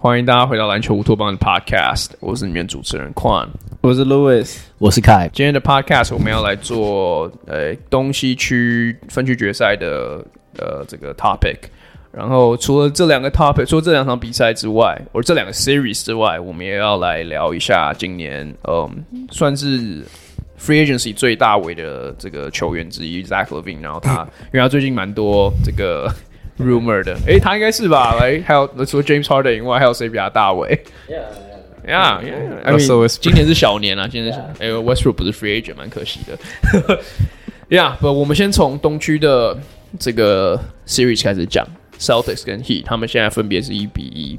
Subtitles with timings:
[0.00, 3.48] 欢迎大家回到篮球乌托邦的 Podcast，我是里面主持人 Quan，
[3.82, 5.28] 我是 Louis，我是 Kai。
[5.32, 10.24] 今天的 Podcast 我们要来做呃东西区分区决赛的
[10.56, 11.58] 呃这个 topic。
[12.10, 20.02] 然后除了这两个 topic，除了这两场比赛之外，或者这两个 series 之外，我们也要来聊一下今年嗯算是
[20.60, 23.80] free agency 最大尾的这个球员之一 Zach Levine。
[23.82, 26.12] 然后他 因为他最近蛮多这个。
[26.58, 28.16] Rumor 的，诶，他应该是吧？
[28.18, 30.68] 来，还有除了 James Harden 以外，还有谁比他大尾
[31.08, 31.22] ？Yeah,
[31.86, 32.62] yeah, yeah.
[32.64, 36.36] I mean, 今年是小年啊，今年是哎 Westbrook 不是 Free Agent，蛮可惜的。
[37.70, 39.56] Yeah，不，我们先从东区的
[40.00, 41.64] 这个 Series 开始讲
[41.98, 44.38] ，Celtics 跟 Heat，他们现在分别是一比一，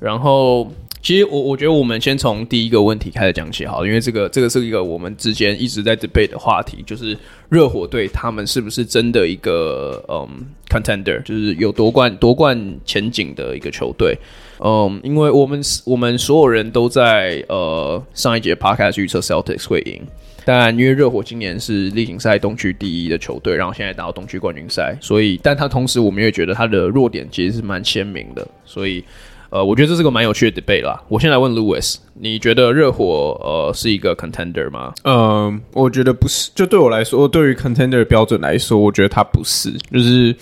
[0.00, 0.70] 然后。
[1.02, 7.14] 其实我我觉得我们先从第一个问题开始讲起好了，因为这个这个是一个我们之间一直在 debate 的话题，就是
[7.50, 10.26] 热火队他们是不是真的一个嗯
[10.66, 14.16] contender，就是有夺冠夺冠前景的一个球队。
[14.60, 20.00] 嗯，因为我们我们所有人都在呃上一节 podcast 预测 Celtics 会赢，
[20.44, 29.04] 当然因为热火今年是例行赛东区第一的球队，然后现在打到东区冠军赛，所以但他同时我们也觉得他的弱点其实是蛮鲜明的，所以。
[29.50, 31.00] 呃，我觉得这是个蛮有趣的 debate 啦。
[31.06, 34.92] 我先来问 Louis，你觉得热火呃是一个 contender 吗？
[35.04, 36.50] 嗯、我觉得不是。
[36.56, 39.70] 就对我来说，对于 contender 的标准来说，我觉得他不是。
[39.92, 40.34] 就是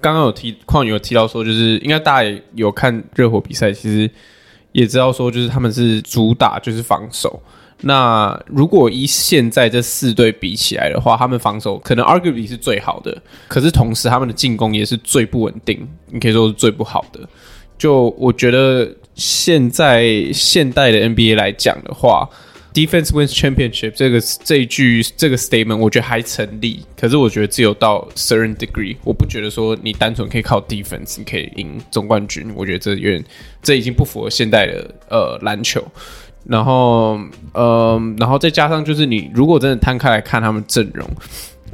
[0.00, 4.10] 刚刚有提，况有提到说，就是应该大家也有看热火比赛，其实
[4.72, 7.38] 也知道说，就是他们是主打就是防守。
[7.80, 17.20] 那如果以现在这四队比起来的话，他们防守可能 arguably 是最好的，可是同时他们的进攻也是最不稳定，你可以说是最不好的。
[17.76, 22.26] 就我觉得，现在现代的 NBA 来讲的话
[22.72, 26.86] ，Defense wins championship 这个这一句这个 statement 我觉得还成立。
[26.96, 32.50] 可是我觉得只有到 certain degree，我不觉得说你单纯可以靠 defense 你可以赢总冠军。
[32.54, 33.22] 我觉得这有点
[33.60, 35.84] 这已经不符合现代的呃篮球。
[36.46, 37.18] 然后
[37.52, 41.08] 呃，然后再加上就是你如果真的摊开来看他们阵容。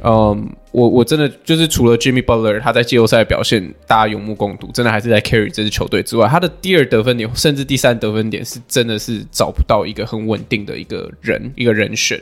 [0.03, 12.19] 嗯，我我真的就是除了 Jimmy Butler 他在季后赛表现大家有目共睹，真的还是在 carry 这支球队之外，他的第二得分点甚至第三得分点是真的是找不到一个很稳定的一个人一个人选，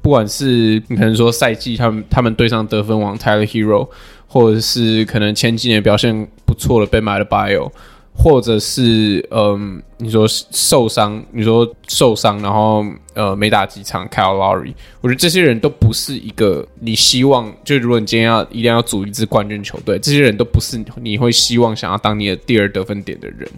[0.00, 3.88] 不管是你可能说赛季他们他们对上得分王 Tyler Hero，
[4.28, 7.72] 或者是可能前几年表现不错的被买了 Bio。
[8.18, 12.82] 或者是嗯，你说受伤，你说受伤，然后
[13.12, 14.72] 呃没打几场，Kyle Lowry，
[15.02, 23.48] 我觉得这些人都不是一个你希望，就如果你今天要一定要组一支冠军球队，这些人都不是你会希望想要当你的第二得分点的人，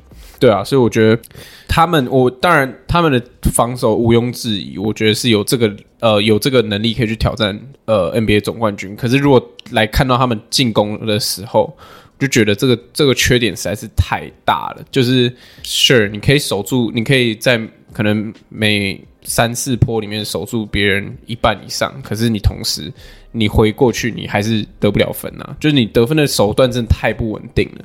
[0.41, 1.23] 对啊，所以我觉得
[1.69, 3.23] 他们，我当然他们的
[3.55, 11.75] 防守毋庸置疑，我觉得是有这个呃有这个能力可以去挑战呃 NBA 总冠军，可是如果来看到他们进攻的时候。
[12.19, 14.85] 就觉得这个这个缺点实在是太大了。
[14.91, 17.61] 就是 Sure，你可以守住，你可以在
[17.93, 22.93] 可能每三四坡里面守住别人一半以上，可是你同时
[23.33, 25.57] 你回过去，你还是得不了分啊。
[25.61, 27.85] 就是你得分的手段真的太不稳定了。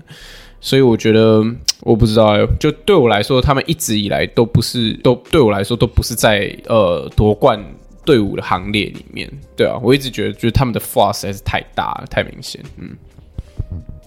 [0.61, 1.43] 所以我觉得
[1.81, 7.61] 我不知道，就对我来说，他们一直以来都不是，都对我来说都不是在呃夺冠
[8.05, 9.29] 队伍的行列里面。
[9.57, 12.63] 对啊，我一直觉得就是他们的 flaw 实在是太大了，太明显。
[12.77, 12.95] 嗯。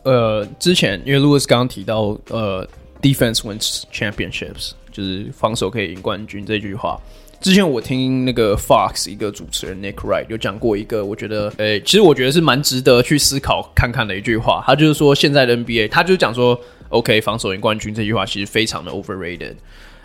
[0.06, 2.64] 呃，之前因为 Louis 刚刚提到，呃
[3.02, 6.96] ，defense wins championships，就是防守可以赢冠军这句话。
[7.40, 14.62] 之前我听那个 Fox 一个主持人 Nick Wright 有讲过一个，我觉得，诶、其实我觉得是蛮值得去思考看看的一句话。
[14.64, 16.56] 他就是说，现在的 NBA，他就讲说
[16.90, 19.56] ，OK，防守赢冠军这句话其实非常的 overrated。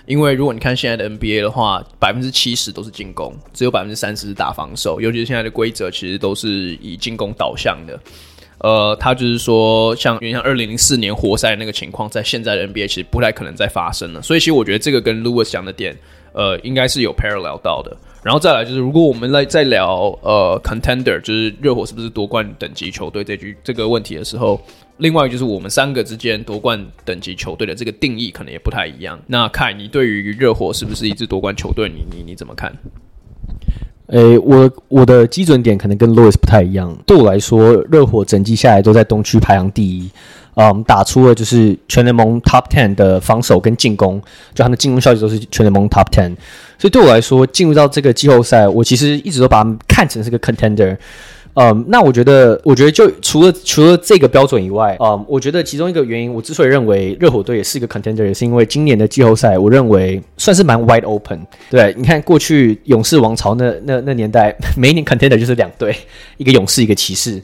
[0.08, 5.00] 因为如果你看现在的 NBA 的话，百分之七十都是进攻，只有百分之三十是打防守。
[5.00, 8.00] 尤其是现在的规则，其实都是以进攻导向的。
[8.64, 14.22] 呃，他就是说，像原像二零零四年活塞那个情况，在现在的 NBA 其实不太可能再发生了。
[14.22, 15.98] 所以，其实我觉得这个跟 Louis 讲的点，
[16.34, 17.96] 呃，应该是有 parallel 到的。
[18.24, 24.62] 然后再来就是，如果我们来再聊呃 contender，就是热火是不是夺冠等级球队这句这个问题的时候，
[24.98, 29.20] 另外就是我们三个之间夺冠等级球队的这个定义可能也不太一样。
[29.26, 32.72] 那凯，你对于热火是不是一支夺冠球队，你你你怎么看？
[34.12, 36.96] 诶、我我的基准点可能跟 Louis 不太一样。
[37.06, 40.10] 对我来说，热火整季下来都在东区排行第一，
[40.54, 44.22] 啊，我们，打出了就是全联盟 Top Ten 的防守跟进攻，
[44.54, 46.36] 就他们进攻效率都是全联盟 Top Ten。
[46.78, 50.98] 所以对我来说，进入到这个季后赛，我其实一直都把他们看成是个 Contender。
[51.54, 61.40] 嗯，那我觉得，我觉得就除了除了这个标准以外，嗯，我觉得其中一个原因，我之所以认为热火队也是一个 contender，也是因为今年的季后赛，我认为算是蛮 wide open。
[61.70, 65.96] 对，你看过去勇士王朝那那那年代，每一年 contender 就是两队，
[66.38, 67.42] 一个勇士，一个骑士。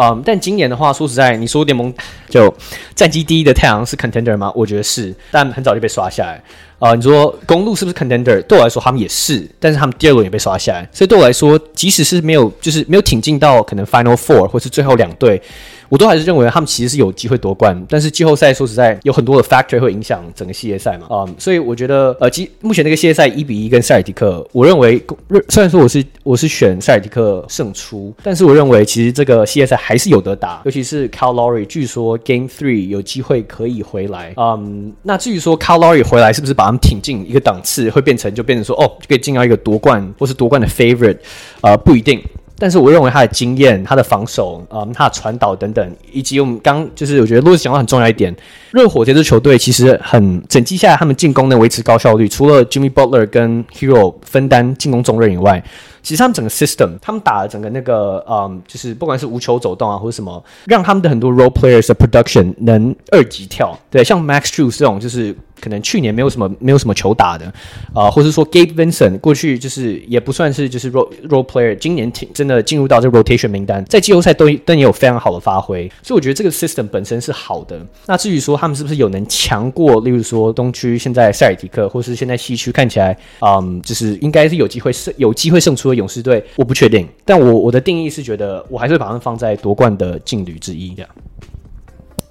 [0.00, 1.92] 嗯，但今年的话，说实在，你说联盟
[2.28, 2.54] 就
[2.94, 4.52] 战绩第一的太阳是 contender 吗？
[4.54, 6.40] 我觉得是，但很早就被刷下来。
[6.78, 8.40] 啊、你说公路是不是 contender？
[8.42, 15.42] 对我来说，他们也是，但是他们第二轮也被刷下来，所以对我来说，即使是没有，就是没有挺进到可能 Final Four 或是最后两队。
[15.88, 25.02] 我都还是认为他们其实是有机会夺冠，但是季后赛说实在有很多的 factor 会影响整个系列赛嘛，啊、嗯，所以我觉得呃，其目前这个系列赛一比一跟塞尔迪克，我认为
[25.48, 41.18] 虽然说我是我是选塞尔迪克胜出，但是我认为其实这个系列赛还是有得打，尤其是 Kyle Lowry 据说 Game Three 有机会可以回来，嗯，那至于说 Kyle Lowry 回来是不是把他们挺进一个档次，会变成就变成说哦就可以进到一个夺冠或是夺冠的 favorite，
[41.62, 42.22] 呃，不一定。
[42.58, 48.34] 但是我认为他的经验、他的防守、嗯，他的传导等等，以及我们刚就是我觉得路易斯讲到很重要一点，
[48.72, 55.62] 热火这支球队其实很整季下来，他们进攻能维持高效率，除了 Jimmy Butler 跟 Hero 分担进攻重任以外。
[56.08, 63.78] 其实他们整个 system，他们打的整个那个，嗯，就是不管是无球走动啊，或者什么，让他们的很多 role players 的 production 能二级跳。
[63.90, 67.52] 对，像 Max Strus 这种，就是可能去年没有什么没有什么球打的，
[67.92, 75.86] 啊、或者说 Gabe Vincent 过去就是也不算是就是 role role player，今年挺真的进入到这 rotation 名单，在季后赛都都也有非常好的发挥。
[76.02, 77.78] 所以我觉得这个 system 本身是好的。
[78.06, 85.97] 那至于说他们是不是有能强过，例如说东区现在塞尔提克，或是现在西区看起来，嗯，就是应该是有机会胜有机会胜出的。
[85.98, 91.10] 勇士队，我不确定，但我我的定义是觉得，我还是把他们放在夺冠的劲旅之一这样。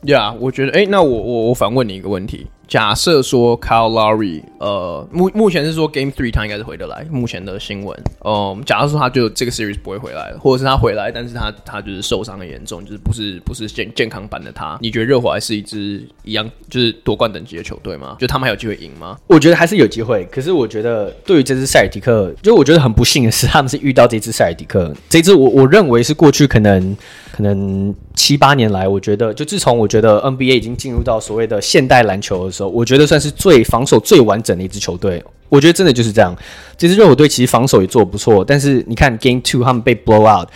[0.04, 2.48] 呀我觉得，哎、那我我我反问你一个问题。
[2.68, 7.06] 假设说 Kyle Lowry，呃，目目前是说 Game Three 他应该是回得来。
[7.10, 14.78] 目前的新闻，嗯，假如说他就这个 Series 不会回来了，或者是他回来，但是他他就是受伤的严重，就是不是不是健健康版的他。
[14.82, 18.18] 你觉得热火还是一支一样就是夺冠等级的球队吗？
[18.20, 19.18] 就他们还有机会赢吗？
[19.28, 20.26] 我觉得还是有机会。
[20.32, 26.98] 可是我觉得对于这支塞尔提克，就我觉得很不幸的是，他们是遇到这支塞尔提克，这支我我认为是过去可能
[27.32, 33.08] 可能七八年来，我觉得就自从我觉得 NBA 已经进入到所谓的现代篮球时候，我觉得。
[33.08, 36.36] 算是最防守最完整的一支球队，我觉得真的就是这样。
[36.78, 40.50] 这支热火队其实防守也做得不错，但是你看 Game Two 他们被 blow out，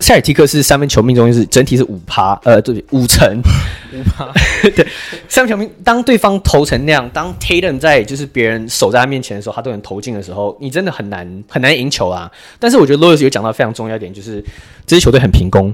[0.00, 3.42] 塞尔提克是三分球命中率是整体是五趴，呃，对，五成
[3.92, 4.26] 五趴。
[4.74, 4.86] 对，
[5.28, 12.32] 三分球命当对方投成那样，当 Tatum 在就是别人守在他面前的时候，他都能投进的时候，你真的很难很难赢球啊。
[12.58, 14.42] 但是我觉得 Louis 有讲到非常重要一点，就是
[14.86, 15.70] 这支球队很平攻。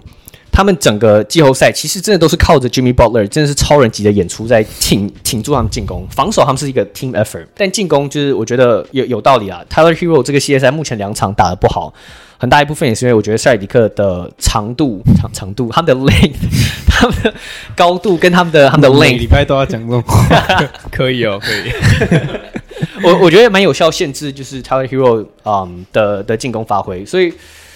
[0.54, 6.06] 他们整个季后赛其实真的都是靠着 Jimmy Butler，真的是超人级的演出在挺挺住他们进攻。
[6.08, 9.60] 防守他们是一个 team effort，但进攻就是我觉得有有道理啊。
[9.68, 11.92] Tyler Hero 这个系列赛目前两场打得不好，
[12.38, 16.36] 很大一部分也是因为我觉得塞尔迪克的长度长长度，他们的 length，
[16.86, 17.34] 他们的
[17.74, 20.40] 高度跟他们的他们的 length，礼拜都要讲这种话，
[20.92, 21.72] 可以哦，可以。
[23.02, 27.32] 我我觉得蛮有效限制，就是 Tyler Hero 嗯、um, 的的进攻发挥，所以。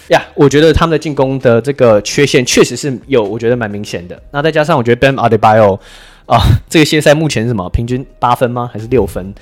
[0.09, 4.21] 呀我觉得他们的进攻的这个缺陷确实是有，我觉得蛮明显的。
[4.31, 5.79] 那再加上我觉得 Bam Adebayo
[6.25, 6.39] 啊，
[6.69, 7.69] 这个系列赛目前是什么？
[7.69, 8.69] 平均八分吗？
[8.71, 9.33] 还是六分？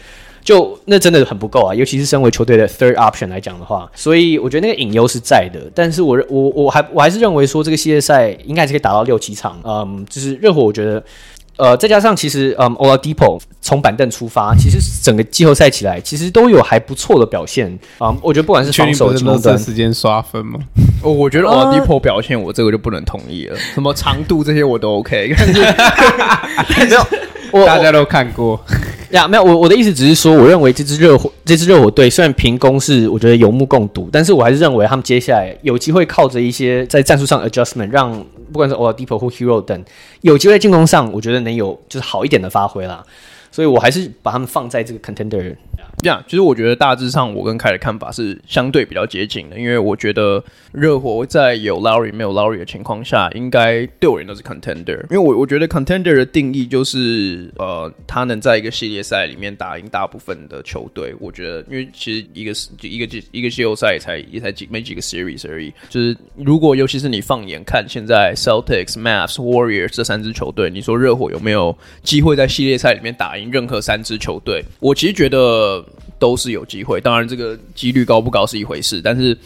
[0.43, 1.75] 就那真的很不够啊！
[1.75, 5.59] 尤其是身为球队的 third option 来讲的话，所以我觉得那个隐忧是在的。
[5.75, 9.59] 但是我我我还我还是认为说这个系列赛应该是可以打到六七场。
[9.63, 11.03] 嗯，就是热火，我觉得。
[11.57, 17.67] 呃，再加上其实，嗯，Oladipo 从板凳出发，其实整个季后赛起来，其实都有还不错的表现
[17.97, 18.17] 啊、嗯。
[18.21, 20.59] 我觉得不管是防守、进攻端，时间刷分吗？
[21.01, 23.57] 哦，我觉得 Oladipo 表现，我这个就不能同意了。
[23.73, 25.33] 什么长度这些我都 OK，
[26.77, 27.07] 没有，
[27.51, 28.59] 我大家都看过
[29.09, 29.27] 呀。
[29.27, 38.23] 没有，我我的意思只是说，我认为这支热火，这支热火队虽然平攻是我觉得有目共睹，但是我还是认为他们接下来有机会靠着一些在战术上 adjustment 让。
[38.51, 39.83] 不管是 Oladipo 或 Hero 等，
[40.21, 43.03] 有机会在进攻上，我觉得能有就是好一点的发挥啦。
[43.51, 45.55] 所以我还是把他们放在这个 contender。
[46.03, 55.01] 这样，其实我觉得大致上我跟凯的看法是相对比较接近的，因为我觉得热火在有 Lowry 没有 Lowry 的情况下，应该对我而言都是 contender。
[55.09, 61.15] 因为我我觉得 contender 的定义就是，呃，他能在一个系列赛里面打赢大部分的球队。
[61.19, 65.73] 我觉得，因为其实一个一个季一个季后赛才也才几没几个 series 而已。
[65.89, 74.63] 就是如果尤其是你放眼看现在 Celtics、Mavs、Warriors 这三支球队，你说热火有没有机会在系列赛里面打赢任何三支球队？
[74.79, 75.83] 我其实觉得。
[76.19, 79.37] 都是有机会，当然这个几率高不高是一回事，但是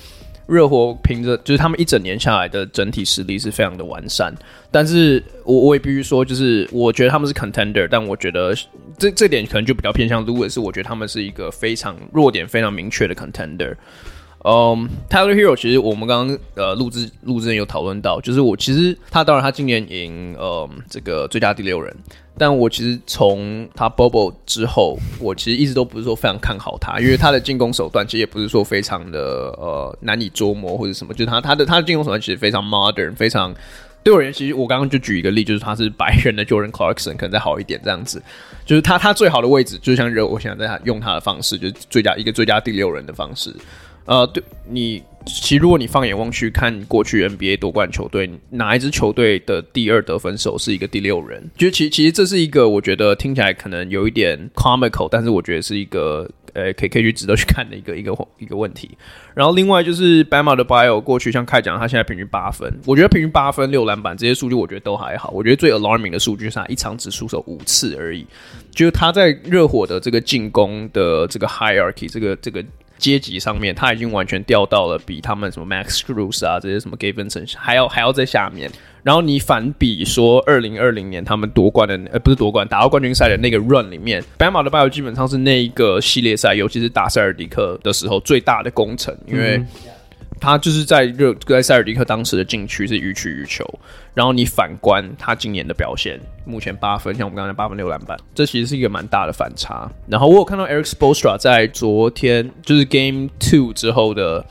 [0.48, 4.34] 热火凭着就是他们一整年下来的整体实力是非常的完善，
[4.70, 8.54] 但是我我也必须说，就是我觉得他们是 contender，但我觉得
[8.98, 13.76] 这这点可能就比较偏向 Louis，是我觉得他们是一个非常弱点非常明确的 contender。
[14.44, 21.96] 嗯、，Tyler Hero 其实我们刚刚呃录制录制有讨论到，就是我其实他当然他今年赢呃这个最佳第六人，
[22.40, 29.20] 但我其实从他 Bobo 之后，我其实一直都不是说非常看好他，因为他的进攻手段其实也不是说非常的
[29.60, 33.54] 呃难以捉摸或者什么，就是他他的他的进攻手段其实非常 modern，非常
[34.04, 38.20] 对我而言，其实我刚刚就举一个例，就是他是白人的 Jordan Clarkson 可能再好一点这样子，
[38.66, 43.56] 就是他他最好的位置就像热我想在他用他的方式，就是最佳一个最佳第六人的方式。
[44.06, 51.50] 呃，对你，其实如果你放眼望去看过去 NBA 夺冠球队，哪一支球队的第二得分手是一个第六人？
[51.56, 58.90] 就其其实这是一个我觉得听起来可能有一点 comical，但是我觉得是一个呃可以可以去值得去看的一个一个一个问题。
[59.36, 65.30] 然后另外就是 Bam Adebayo 过去像开讲，他现在平均八分，我觉得平均八分六篮板这些数据我觉得都还好。
[65.30, 68.26] 我觉得最 alarming 的数据是他一场只出手五次而已，
[68.72, 72.66] 就是他在热火的这个进攻的这个 hierarchy 这个这个。
[73.02, 78.72] 阶级上面，他已经完全掉到了比他们什么 Max Cruz 啊这些什么 Gavinson 还要还要在下面。
[79.04, 89.62] 然后你反比说，二零二零年他们夺冠的，呃，不是夺冠，打到冠军赛的那个 run 里面白马的 bio 基本上是那一个系列赛，尤其是打塞尔迪克的时候最大的工程，因为。
[90.42, 93.64] 他就是在热在塞尔迪克当时的禁区是予取予求，
[94.16, 99.88] 然后你反观他今年的表现，目前八分，像我们刚才八分六篮板，这其实是一个蛮大的反差。
[100.08, 104.44] 然后我有看到 Eric Spolstra 在昨天就是 Game Two 之后的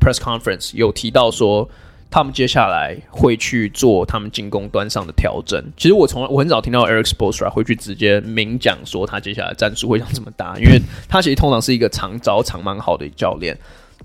[0.00, 1.68] Press Conference 有提到说，
[2.10, 5.62] 他们接下来会去做他们进攻端上的调整。
[5.76, 13.54] 其实我从来我很少听到 Eric Spolstra 会去直接明讲说他接下来战术会想怎么打，因为他其实通常是一个常招长蛮好的教练。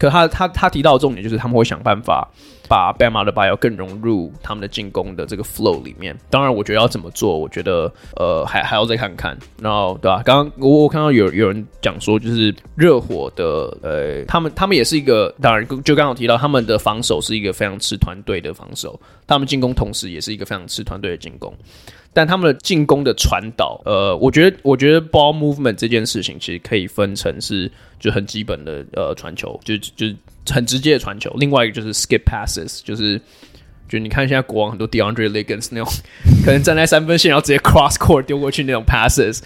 [0.02, 2.28] 可他他他提到的重点就是他们会想办法
[2.68, 6.18] 把 Bama 的 bio 更融入他们的进攻的这个 flow 里面。
[6.28, 9.38] 当然，我觉得要怎么做，我觉得呃还还要再看看。
[9.62, 10.24] 然后对吧、啊？
[10.26, 19.00] 刚刚我我看到有有人讲说，就是热火的呃，他们他们也是一个，当然就刚刚提到他们的防守是一个非常吃团队的防守，
[19.32, 21.54] 他们进攻同时也是一个非常吃团队的进攻。
[22.14, 27.72] 但他们的进攻的传导，呃，我觉得，我觉得 ball movement 这件事情其实可以分成是
[28.02, 30.08] 就很基本的呃传球，就就
[30.50, 31.34] 很直接的传球。
[31.38, 33.18] 另外一个就是 skip passes，就是
[33.88, 35.94] 就你看现在国王很多 DeAndre Liggins 那种，
[36.44, 39.42] 可能站在三分线然后直接 cross court 丢过去那种 passes。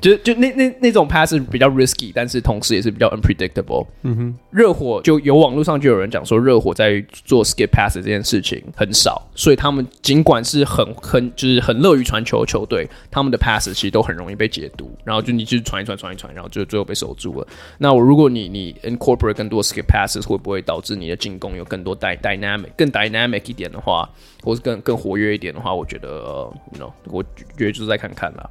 [0.00, 3.86] 就就那那那种 pass 是比较 risky，但是同时也是比较 unpredictable。
[4.02, 17.46] 嗯哼，热火就有网络上就有人讲说，热火在做 skip pass 这件事情很少，所以他们尽管是很很就是很乐于传球的球队，他们的 pass 其实都很容易被解读，然后就你就传一传传一传，然后就最后被守住了。
[17.78, 24.08] 那我如果你你 incorporate 更多 skip passes，会不会导致你的进攻有更多 dy dynamic 更 dynamic 一点的话，
[24.42, 28.48] 或是更更活跃一点的话，我觉得呃 you know 我觉得就是再看看啦。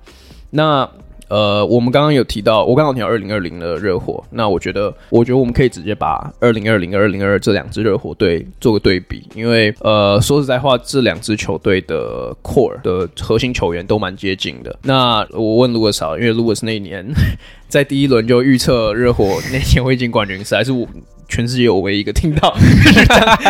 [0.51, 0.89] 那
[1.29, 14.77] 呃，我们刚刚有提到，我刚刚提到二零二零的热火，那我觉得，我觉得我们可以直接把二零二零、二零二二这两支热火队做个对比，因为呃，说实在话，这两支球队的 core 的核心球员都蛮接近的。
[14.83, 17.05] 那我问卢哥少，因为卢哥是那一年
[17.69, 20.87] 在第一轮就预测热火那年会进冠军赛，还是我？
[21.29, 22.53] 全世界我唯一一个听到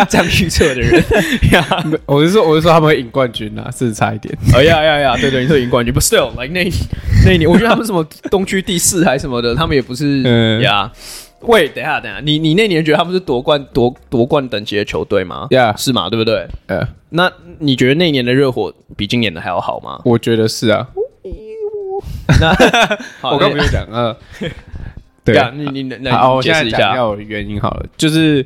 [0.09, 1.01] 这样预测的人
[1.53, 1.65] 呀，
[2.05, 4.38] 我是说，我是说他们会赢冠军啊，甚至差一点。
[4.53, 6.69] 哎呀呀呀，对对，你说赢冠军，不 still，like 那
[7.25, 10.91] 那一年，我觉得他们什么东区第四还是什么的，他们也不是呀。
[11.43, 15.48] 喂，等一下等一下，你你那年觉得他们是夺冠夺夺冠等级的球队吗？
[15.51, 16.09] 呀，是吗？
[16.09, 16.45] 对不对？
[16.67, 20.01] 呃，那你觉得那年的热火比今年的还要好吗？
[20.03, 20.86] 我觉得是啊。
[22.39, 24.15] 那我刚不是讲啊。
[25.33, 28.45] 对啊，你你那好，我现在讲一下原因好了，就是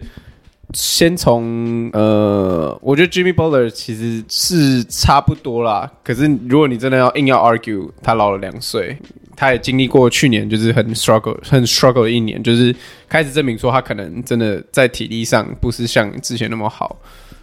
[0.73, 5.91] 先从呃，我觉得 Jimmy Butler 其实是差不多啦。
[6.03, 8.97] 可是如果你真的要硬要 argue，他老了两岁，
[9.35, 12.75] 他也经历过去年就是很 struggle 很 struggle 的一年，就是
[13.07, 16.97] 开始证明说他可能真的在体力上不是像之前那么好。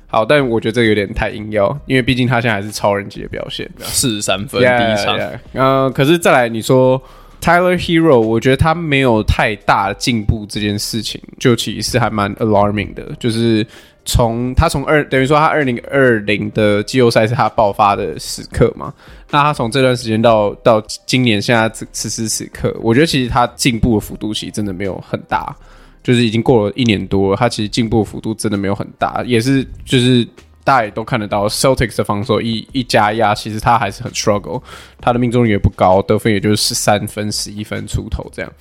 [0.09, 5.17] 好，但我觉得这个有点太硬要，因为毕竟他现在还是超人级的表现，四十三分第一场。
[5.53, 7.01] 嗯、呃，可是再来你说。
[7.41, 13.15] Tyler Hero，我觉得他没有太大进步这件事情，就其实还蛮 alarming 的。
[13.19, 13.67] 就是
[14.05, 18.93] 从他从二等于说他二零二零的季后赛是他爆发的时刻嘛，
[19.31, 25.57] 那他从这段时间到到今年现在此时此刻，我觉得其实他进步的幅度其实真的没有很大，
[26.03, 30.27] 就是已经过了一年多了，他其实进步的幅度真的没有很大，也是就是。
[30.63, 34.63] 大家也都看得到，Celtics 的防守一一加压，其实他还是很 struggle，
[35.01, 38.53] 他的命中率也不高，得分也就是十三分、十一分出头这样。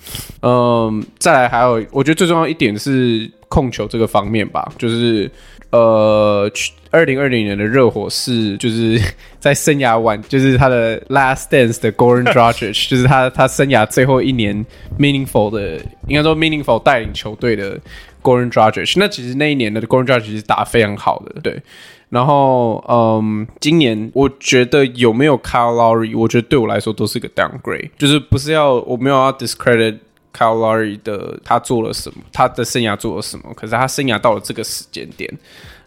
[0.42, 5.30] 嗯，再来还有，我觉得最重要一点是控球这个方面吧，就是
[5.70, 6.50] 呃，
[6.90, 9.00] 二零二零年的热火是就是
[9.38, 14.66] 在生涯完，就是他的 last dance 的 Goran Dragic，就是他他生涯最后一年
[14.98, 15.76] meaningful 的，
[16.08, 17.78] 应该说 meaningful 带领球队的
[18.22, 18.98] Goran Dragic。
[18.98, 21.62] 那其实那一年的 Goran Dragic 是打得非常好的，对。
[22.10, 29.98] 然后，嗯，今年我觉得有没有 Kyle Lowry，我觉得对我来说都是个 downgrade，就是不是要我没有要 discredit
[30.34, 35.32] Kyle Lowry 的他做了什么，他的生涯做了什么，可是他生涯到了这个时间点，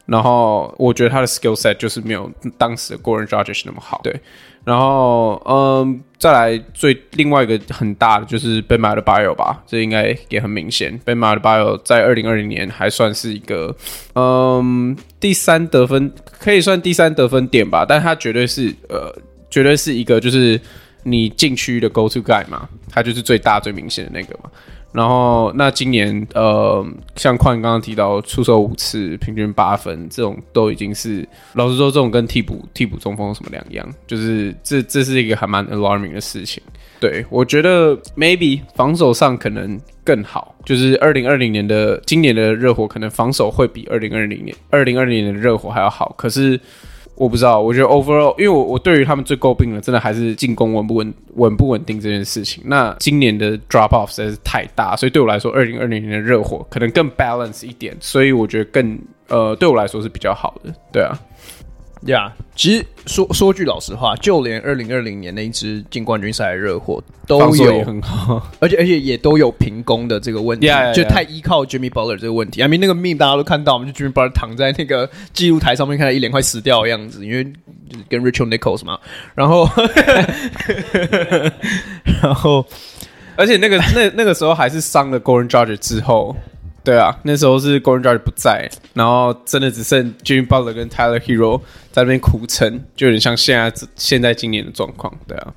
[0.05, 4.19] 然后我觉得他的 skill set 就是没有当时的 Goran Dragic 那么好，对。
[4.65, 10.97] 然后，嗯，再来最另外一个很大的就是 Ben m a d b i o 吧，这应该也很明显。
[11.03, 13.75] Ben m a d b i o 在二零二零年还算是一个，
[14.15, 19.13] 嗯，第三得分可以算第三得分点吧，但他绝对是呃，
[19.49, 20.57] 绝对是一个就是
[21.03, 24.49] 你禁区的 Go To Guy 嘛，他就是最大最明显的那个嘛。
[24.93, 26.85] 然后，那今年呃，
[27.15, 33.87] 像宽刚刚提到出手五次，平均八分，这种都已经是老实说，这种跟替补替补中锋有什么两样？
[34.05, 36.61] 就是这这是一个还蛮 alarming 的事情。
[36.99, 46.59] 对，我觉得 maybe 防守上可能更好，就是二零二零年的今年的热火可能防守会比二零二零年二零二零年的热火还要好，可是。
[47.15, 52.63] 我不知道，我觉得 overall，因为我我对于他们最诟病的，真的还是进攻稳不稳、稳不稳定这件事情。
[52.65, 60.73] 那今年的 drop off 实在是太大，所以对我来说，二零二零年的热火可能更 balance 一点，所以我觉得更呃，对我来说是比较好的。
[60.91, 61.17] 对啊。
[62.05, 70.93] 呀，yeah, 其实说说句老实话，就连二零二零年那一支进冠军赛的热火都有很好， 而且而且也都有平攻的这个问题，yeah, yeah, yeah.
[70.93, 72.61] 就太依靠 Jimmy Butler 这个问题。
[72.61, 77.43] I mean 那个 meme 大家都看到，我们就 Jimmy Butler 躺在那个记录台上面，看他一脸快死掉的样子，因为
[77.89, 78.99] 就是跟 Rachel Nichols 嘛。
[79.33, 79.67] 然后，
[82.21, 82.65] 然后，
[83.35, 86.35] 而且那个那那个时候还是伤了 Goran Dragic 之后。
[86.83, 91.61] 对啊，那时候是 Goran Dragic 不在，然后真的只剩 Jimmy Butler 跟 Tyler Herro
[91.91, 95.13] 在那边苦撑，就有点像现在现在今年的状况。
[95.25, 95.53] 对啊，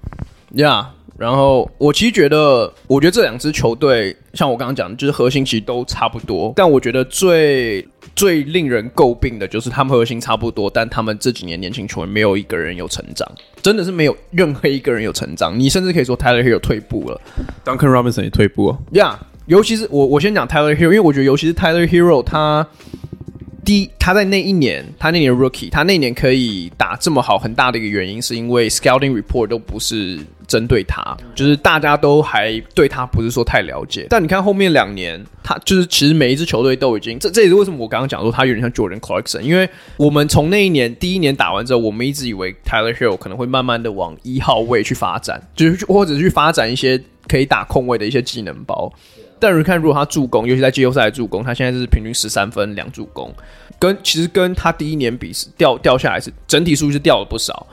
[0.53, 0.87] 呀，yeah,
[1.19, 13.29] 然后我其实觉得，我觉得这两支球队，像我刚刚讲的，就是核心其实都差不多，但我觉得最最令人诟病的就是他们核心差不多，但他们这几年年轻球员没有一个人有成长，
[13.61, 15.59] 真的是没有任何一个人有成长。
[15.59, 17.21] 你甚至可以说 Tyler Herro 退步了
[17.65, 18.79] ，Duncan Robinson 也退步了。
[18.93, 19.19] 呀。
[19.21, 22.67] Yeah, 尤其是我，我先讲 Tyler Herro，因为我觉得，尤其是 Tyler Herro，他
[23.65, 34.07] 第，他在那一年，他那年 Rookie，他那年可以打这么好，很大的一个原因是因为 Scouting Report 都不是针对他，就是大家都还对他不是说太了解。
[34.11, 48.93] 但你看后面两年，他就是其实每一支球队都已经，这这也是为什么我刚刚讲说他有点像 Jordan Clarkson，因为我们从那一年第一年打完之后，我们一直以为 Tyler Herro 可能会慢慢的往一号位去发展，就是或者去发展一些可以打控位的一些技能包。
[49.39, 53.33] 但是看，如果他助攻，尤其在季后赛助攻，他现在是平均十三分两助攻，
[53.79, 57.67] 跟其实跟他第一年比是掉掉下来是整体数据是掉了不少。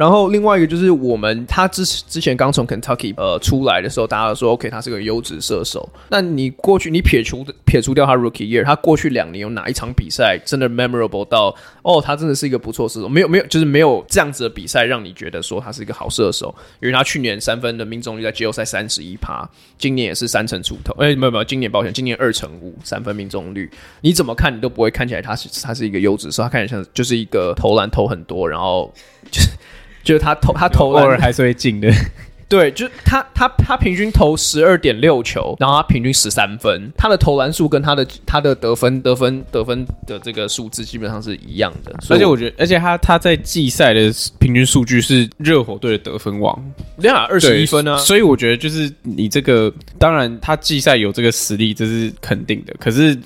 [0.00, 5.86] 然后另外一个就是我们他之之前刚从 Kentucky 呃出来的时候，大家都说 OK 他是个优质射手。
[6.08, 13.10] 那你过去你撇除撇除掉他 Rookie Year，他过去两年有哪一场比赛真的 memorable 到哦他真的是一个不错射手？
[13.10, 16.54] 没有没有，就是没有这样子的比赛让你觉得说他是一个好射手。
[16.80, 20.94] 因为他去年三分的命中率在季后赛三十一趴，今年也是三成出头。
[20.94, 28.90] 哎没有没有，今年抱歉，今年二成五三分命中率，你怎么看你都不会看起来他是他是一个优质射手，他看起来像就是一个投篮投很多，然后
[29.30, 29.50] 就是。
[30.02, 31.92] 就是他投他投偶尔还是会进的，
[32.48, 44.10] 对，就是他他他平均投十二点六球，然后他平均十三分，他的投篮数跟他的他的得分得分得分的这个数字基本上是一样的，而且我觉得，而且他他在季赛的
[44.40, 46.60] 平均数据是热火队的得分王，
[46.96, 53.16] 两百二十一分啊，所以我觉得就是你这个，当然他季赛有这个实力，这是肯定的，可是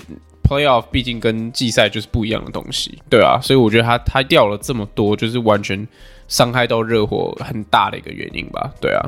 [0.47, 5.89] Playoff 毕竟跟季赛就是不一样的东西，对啊，所以我觉得他他掉了这么多，就是完全。
[6.29, 9.01] 伤害到热火很大的一个原因吧，对啊，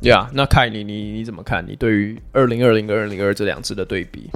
[0.00, 1.64] 呀，yeah, 那凯你你你怎么看？
[1.66, 4.28] 你对于二零二零跟二零二这两支的对比，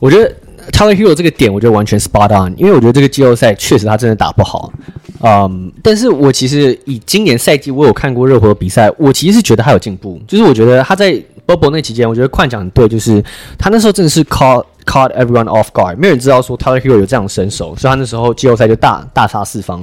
[0.00, 0.34] 我觉得
[0.72, 4.72] Tyler Hero 这个点，我觉得完全 spot on，因为我觉得这个季后赛确实他真的打不好，
[5.20, 11.12] 嗯，但是我其实以今年赛季我有看过热火的比赛，我其实是觉得他有进步，就是我觉得他在
[11.46, 13.24] Bobo 那期间，我觉得矿讲很对，就是
[13.56, 19.82] 他那时候真的是 caught caught everyone off guard，没有人知道说 Tyler Herro 有这样的身手，所以他那时候季后赛就大大杀四方。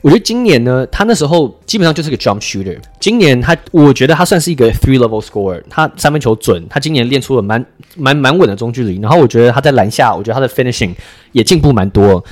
[0.00, 2.78] 我觉得今年呢，他那时候基本上就是个 jump shooter。
[3.00, 5.62] 今年他，我觉得他算是一个 three level scorer。
[5.68, 7.64] 他三分球准，他今年练出了蛮
[7.96, 9.00] 蛮蛮稳的中距离。
[9.00, 10.94] 然后我觉得他在篮下，我觉得他的 finishing
[11.32, 12.24] 也进步蛮多。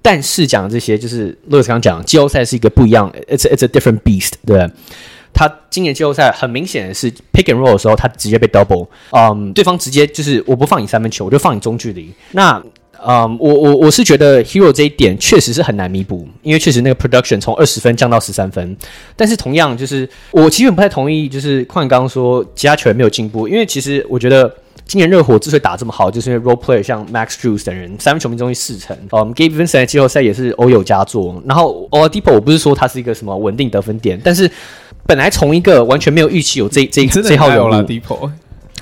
[0.00, 4.68] 但是讲这些，就是 Louis 刚刚讲，季后赛是一个不一样，it's it's a different beast，对。
[5.34, 12.12] 他今年季后赛很明显的是 pick and roll 的时候，他直接被 double，嗯，对方直接就是我不放你三分球，我就放你中距离。
[12.32, 12.62] 那
[13.06, 18.76] 嗯，我我我是觉得 Herro 这一点确实是很难弥补，因为确实那个 production 从二十分降到十三分。
[19.16, 24.52] 但是同样就是我其实不太同意，就是矿刚刚说其他球员没有进步，因为其实我觉得。
[24.84, 28.94] 今年热火之所以打这么好，就是因为 role player 像 Max Drews 等人三分球命中率四成。
[29.12, 31.40] 嗯，Gabe Vincent 在季后赛也是偶有佳作。
[31.46, 34.50] 然后 Oladipo 我不是说他是一个什么稳定得分点，但是
[35.06, 38.30] 本来从一个完全没有预期有这这这号人物。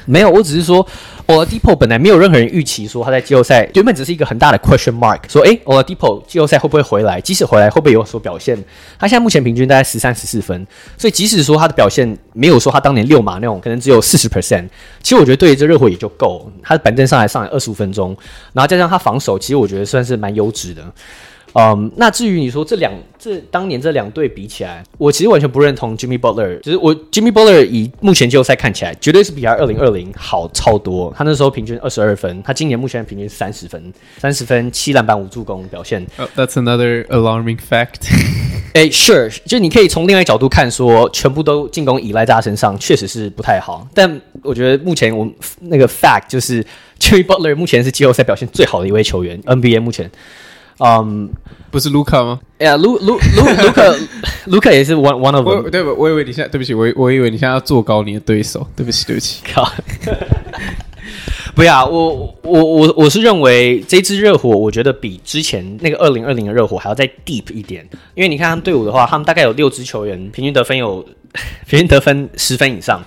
[0.06, 0.84] 没有，我只是说
[1.30, 7.20] ，Oladipo 本来没有任何人预期说他在季后赛原本只是一个很大的 question mark，说诶，Oladipo 季后赛会不会回来？
[7.20, 8.56] 即使回来，会不会有所表现？
[8.98, 10.66] 他现在目前平均大概十三十四分，
[10.98, 14.64] 所以即使说他的表现没有说他当年六马那种，可能只有四十 percent，
[15.02, 16.50] 其实我觉得对于这热火也就够。
[16.62, 18.16] 他的板凳上来上来二十五分钟，
[18.52, 20.82] 然后加上他防守，其实我觉得算是蛮优质的。
[21.54, 26.60] 嗯，那至于你说这两这当年这两队比起来，我其实完全不认同 Jimmy Butler。
[26.60, 31.12] 就是我 Jimmy Butler 以目前季后赛看起来，绝对是比他二零二零好超多。
[31.16, 36.06] 他那时候平均二十二分，他今年目前平均三十分，三十分七篮板五助攻表现。
[36.18, 38.08] Oh, that's another alarming fact。
[38.72, 43.84] 哎，Sure，就你可以从另外一角度看说，说全部都进攻依赖在他身上，确实是不太好。
[43.92, 45.28] 但我觉得目前我
[45.62, 46.64] 那个 fact 就是
[47.00, 50.08] Jimmy Butler 目前是季后赛表现最好的一位球员，NBA 目前。
[50.80, 51.28] 嗯，um,
[51.70, 52.40] 不是卢卡吗？
[52.58, 53.82] 哎呀，卢卢卢卢卡，
[54.46, 55.70] 卢卡也是 one one of them。
[55.70, 55.82] 对？
[55.82, 58.66] 我以为你现在对不起，我我以为你现在要做高你的对手。
[58.74, 59.42] 对不起，对不起。
[59.52, 59.70] 靠！
[61.54, 67.86] 不要，我我我我是认为这支热火，我觉得比之前那个二零二零的热火还要再 deep 一点。
[68.14, 71.04] 因为你看他们队伍的话，他们大概有六支球员平均得分有
[71.68, 73.02] 平均得分十分以上，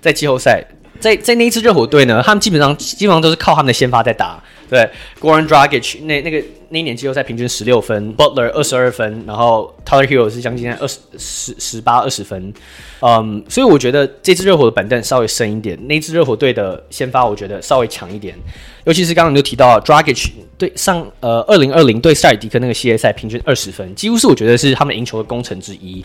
[0.00, 0.64] 在季后赛，
[1.00, 4.40] 在在那一支热火队呢，他们基本上基本上都是靠他们的先发在打。
[4.68, 4.88] 对
[5.20, 12.52] ，Goran Dragic 那那个那一年季后赛平均十六分，Butler 二十二分，然后 Tyler Herro 是将近二十十十八二十分，
[13.00, 18.34] 嗯，所以我觉得这支热火的板凳稍微深一点，那支热火队的先发我觉得稍微强一点，
[18.84, 26.04] 尤其是刚刚你就提到 Dragic 对上呃二零二零对塞尔迪克那个系列赛平均二十分，几乎是我觉得是他们赢球的功臣之一，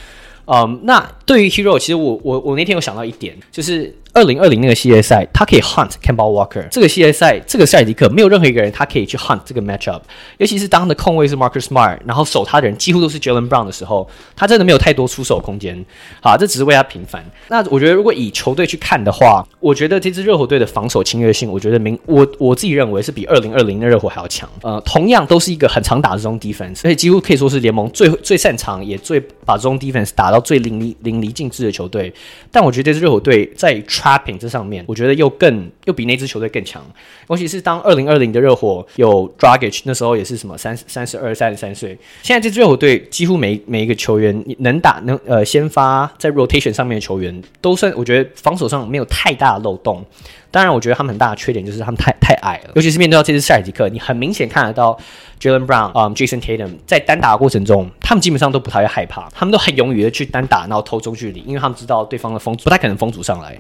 [0.54, 3.96] 嗯，那对于 Hero，其实我我我那天有想到一点就是。
[4.14, 6.68] 二零二零那个系列赛，他可以 hunt Campbell Walker。
[6.68, 10.02] 这个系列赛，这个塞尔迪克没有任何一个人他可以去 hunt 这个 matchup。
[10.38, 15.86] 尤其是当的控卫是 Marcus Smart，然后守他的人几乎都是 Jalen Brown 的时候，他真的没有太多出手空间。
[16.22, 17.24] 好，这只是为他平反。
[17.48, 24.50] 那我觉得，如果以球队去看的话，我觉得这支热火队的防守侵略性，我觉得明我我自己认为是比二零二零的热火还要强。
[24.62, 32.14] 呃，同样都是一个很常打这种 defense，而且几乎可以说是联盟最最擅长也最把这种 defense 打到最淋漓淋漓尽致的球队。
[32.52, 34.84] 但我觉得这支热火队在 trapping 这上面。
[34.88, 36.84] 我觉得又更又比那支球队更强，
[37.30, 50.04] 尤其是当二零二零的热火有 Dragic 那时候也是什么三三十二三十三岁，现在这支热火队几乎每每一个球员能打能呃先发在 rotation 上面的球员都算，我觉得防守上没有太大的漏洞。
[50.52, 54.98] 当然，我觉得他们很大的缺点就是他们太太矮了，尤其是面对到这支塞尔吉克，你很明显看得到
[55.40, 63.58] ，Jalen Brown、嗯、Jason Tatum 在单打的过程中，他们基本上都不太会害怕，他们都很勇于的去单打，然后投中距离，因为他们知道对方的封不太可能封阻上来。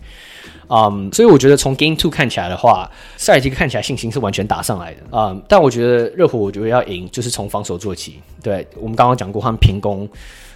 [0.73, 4.97] 嗯，所以我觉得从 Game Two 看起来的话，塞尔提克看起来信心是完全打上来的。
[5.11, 8.21] 嗯，但我觉得热火，我觉得要赢就是从防守做起。
[8.41, 10.07] 对，我们刚刚讲过他们平攻，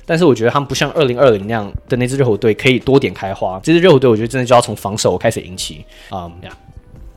[0.05, 3.59] 但是我觉得他们不像二零二零那样的那支热火队可以多点开花。
[3.63, 5.83] 这支热火队我觉得真的就要从防守开始赢起。
[6.11, 6.51] 嗯，呀，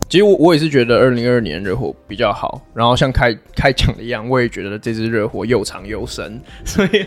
[0.08, 2.60] 其实我我也是觉得二零二二年热火比较好。
[2.72, 6.40] 然后像开开讲的一样，我也觉得这支热火又长又深。
[6.64, 7.06] 所以。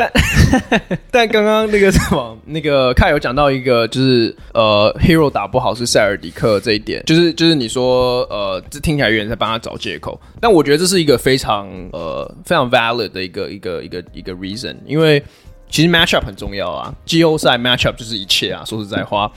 [0.00, 15.22] 但 但刚刚那个什么，那个看有讲到一个，就是呃，hero 打不好是塞尔迪克这一点，就是就是你说呃，这听起来有人在帮他找借口，但我觉得这是一个非常呃非常 valid 的一个一个一个一个 reason，因为
[15.68, 19.30] 其实 matchup 很重要啊，季后赛 matchup 就是一切啊，说实在话，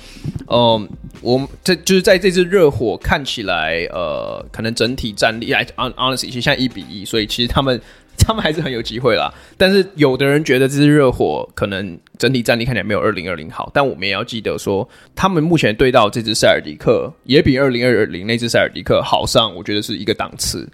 [0.47, 0.88] 嗯、呃，
[1.21, 7.82] 我这就是在这支热火看起来呃，可能整体战力来 honestly 现在一比一，所以其实他们。
[8.25, 20.65] 他们还是很有机会啦，但是有的人觉得这支热火可能整体战力看起来没有二零二零好，但我们也要记得说，他们目前对到这支塞尔迪克也比二零二零那支塞尔迪克好上，我觉得是一个档次。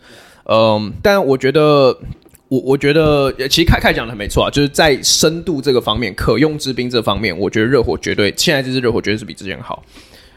[0.46, 1.96] 嗯，但我觉得，
[2.48, 9.84] 我我觉得，其实凯凯讲的没错啊，就是在深度这个方面，可用之兵这方面，我觉得热火绝对现在这支热火绝对是比之前好，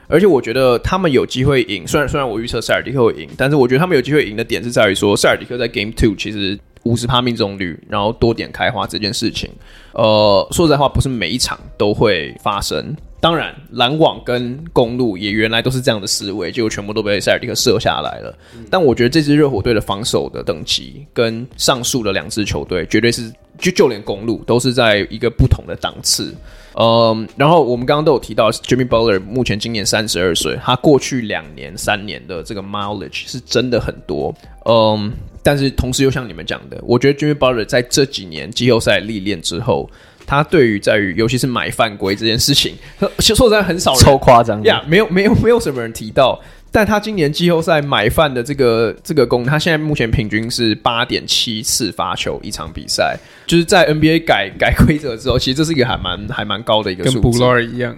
[0.09, 1.87] 而且我觉得他们有机会赢。
[1.87, 6.59] 虽然虽然我预测塞尔迪克会赢，但是我觉得他们有机会赢的点是在于说，塞尔迪克在 Game Two 其实。
[6.85, 9.51] 五十趴命中率，然后多点开花这件事情，
[9.93, 12.95] 呃，说实在话，不是每一场都会发生。
[13.21, 18.37] 当然，篮网跟公路也原来都是这样的思维，结果全部都被塞尔提克射下来了。
[18.57, 26.35] 嗯、但我觉得这支热火队的防守的等级跟上述的两支球队绝对是，就就连公路都是在一个不同的档次。
[26.75, 34.35] 嗯，然后我们刚刚都有提到，Jimmy Butler 目前今年三十二岁，他过去两年、三年的这个 mileage 是真的很多。
[34.65, 35.13] 嗯，
[35.43, 39.91] 但是同时又像你们讲的，我觉得 Jimmy Butler 在这几年季后赛历练之后。
[40.25, 42.75] 他对于在于，尤其是买犯规这件事情，
[43.19, 46.41] 其 实说实在很少人 超夸张呀，yeah, 没有没有没有什么人提到。
[46.71, 53.15] 但他今年季后赛买犯的这个这个功，他现在目前平均是八点七次罚球一场比赛，
[53.47, 57.21] 就是在 NBA 改改规则之后，其实这是一个还蛮还蛮高的一个数字。
[57.21, 57.95] 跟布洛尔一样，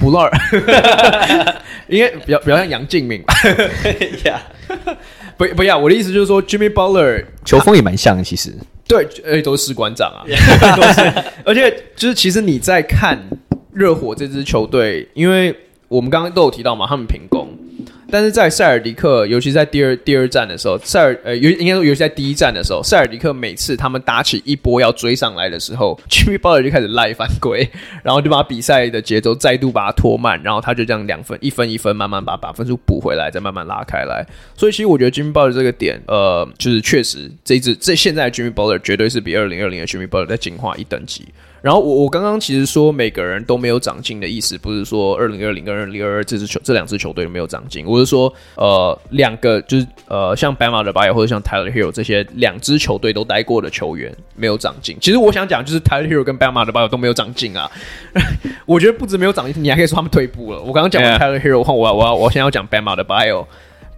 [0.00, 0.32] 布洛尔
[1.88, 3.34] 应该比较比较像杨敬敏吧？
[4.24, 4.42] 呀，
[5.38, 8.52] 不不要，我的意思就是说，Jimmy Butler 球风也蛮像，其实。
[8.86, 10.24] 对，而且，都是士官长啊，
[10.76, 11.24] 都是。
[11.44, 13.18] 而且，就是其实你在看
[13.72, 15.54] 热火这支球队，因为
[15.88, 17.48] 我们刚刚都有提到嘛，他们平攻。
[18.10, 27.68] 但是在塞尔迪克，尤其在第二第二站的时候，塞尔呃，尤应该说，尤其在第一站的时候，塞尔迪克每次他们打起一波要追上来的时候， Jimmy Butler 就开始赖犯规，
[28.02, 34.26] 然后就把比赛的节奏再度把它拖慢，然后他就这样两分一分一分慢慢把把分数补回来，再慢慢拉开来。
[34.56, 41.26] 所以其实我觉得 Jimmy Butler 这个点，呃，就是确实这一支这现在的 Jimmy Butler 绝对是比二零二零的 Jimmy Butler 再进化一等级。
[41.68, 54.96] 然后我我刚刚其实说每个人都没有长进的意思，不是说二零二零跟二零二二这支球这两支球队都没有长进，我是说呃两个就是呃像 Bam Adebayo 或者像 Tyler Herro 这些两支球队都待过的球员没有长进。
[54.98, 57.70] 其实我想讲就是 Tyler Herro 跟 Bam Adebayo 都没有长进啊。
[58.64, 60.60] 我觉得不止没有长进，你还可以说他们退步了。
[60.62, 62.66] 我刚刚讲完 Tyler Herro 后，我我要我现在要讲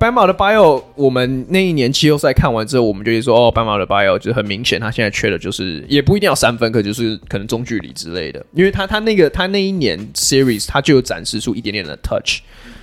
[0.00, 0.82] 斑马的 bio，。
[0.94, 12.38] 我们那一年季后赛看完之后，我们就说哦斑马的 bio 就很明显，他现在缺的就是也不一定要三分，可就是可能中距离之类的，因为他他那个他那一年 Series 他就有展示出一点点的 touch。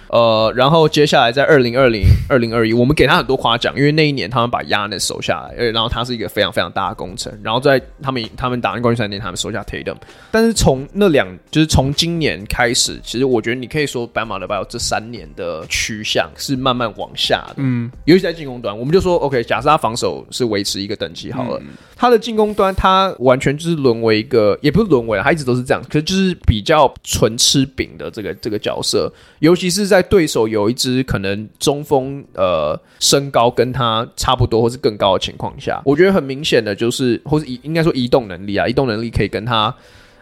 [0.09, 7.31] 呃，然后接下来在二零二零、二零二一，我们给他很多夸奖，因为那一年他们把 Giannis 守下来，呃，然后他是一个非常非常大的工程。
[7.43, 9.97] 然后在他们他们打完冠军赛那年，他们收下 Tatum。
[10.31, 17.55] 但是从那两，就是从今年开始，其实我觉得你可以说，Bam Adebayo 这三年的趋向是慢慢往下的。
[17.57, 21.67] 嗯，尤其在进攻端，我们就说 OK，假设他防守是维持一个等级好了，嗯、
[21.97, 29.96] 他的进攻端他完全就是沦为一个，也不是沦为，他一直都是这样，可是就是比较纯吃饼的这个这个角色，尤其是在。
[30.01, 39.73] 在对手有一支可能中锋呃身高跟他差不多或是更高的情况下，我觉得很明显的就是，或是移应该说移动能力啊，移动能力可以跟他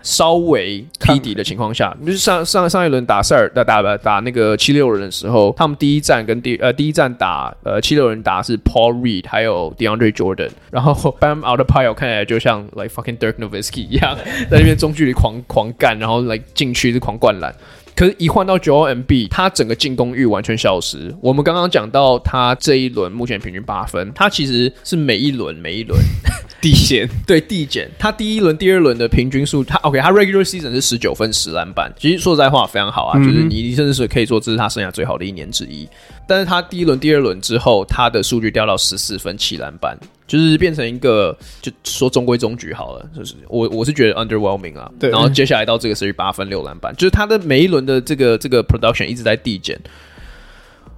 [0.02, 14.16] 稍微匹敌的情况下，就是上上上一轮打塞尔打打打那个七六人的时候，他们第一站跟第呃第一站打呃七六人打是 Paul Reed 还有 DeAndre Jordan，然后 Bam Adebayo 看起来就像 like fucking Dirk Nowitzki 一样，
[14.50, 17.52] 在那边中距离狂狂干，然后来禁区是狂灌篮。
[17.96, 21.16] 可是，一换到 Joel Embiid，他整个进攻欲完全消失。
[21.22, 25.98] 我们刚刚讲到他这一轮目前平均八分，他其实是每一轮每一轮
[26.62, 27.90] 递减， 对递减。
[27.98, 35.88] 他第一轮、第二轮的平均数，他 OK，他 Regular Season 是十九分、十篮板，其实说实在话非常好啊，就是你甚至是可以说这是他生涯最好的一年之一。
[36.28, 39.98] 但是他第一轮、第二轮之后，他的数据掉到十四分、七篮板。
[40.28, 43.10] 就是变成一个，就说中规中矩好了。
[43.16, 44.92] 就是我我是觉得 underwhelming 啊。
[45.00, 45.10] 对。
[45.10, 49.80] 然后接下来到这个是八分六篮板，就是他的每一轮的这个这个 production 一直在递减。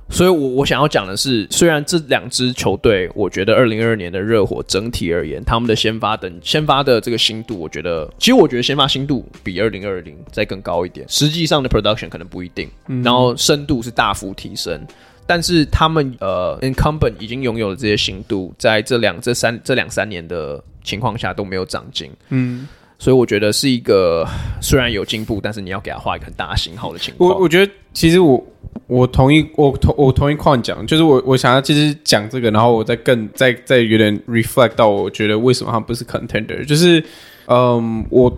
[0.10, 11.06] 所以我我想要讲的是，虽然这两支球队，我觉得二零二二年的热火整体而言，他们的先发等先发的这个新度，我觉得其实我觉得先发新度比二零二零再更高一点。
[11.10, 12.70] 实际上的 production 可能不一定，
[13.04, 14.82] 然后深度是大幅提升。
[15.28, 22.66] 但是他们呃，incumbent 已经拥有了这些新度，在这两、这三、这两三年的情况下都没有长进，嗯，
[22.98, 24.26] 所以我觉得是一个
[24.62, 27.30] 虽然有进步，但是你要给他画一个很大星号的情况。
[27.30, 28.42] 我我觉得其实我
[28.88, 37.04] 我同意，我同我同意矿讲，就是我我想要其实讲这个，然后我再更再再有点 reflect 到，我觉得为什么他们不是 contender，就是
[37.48, 38.36] 嗯我。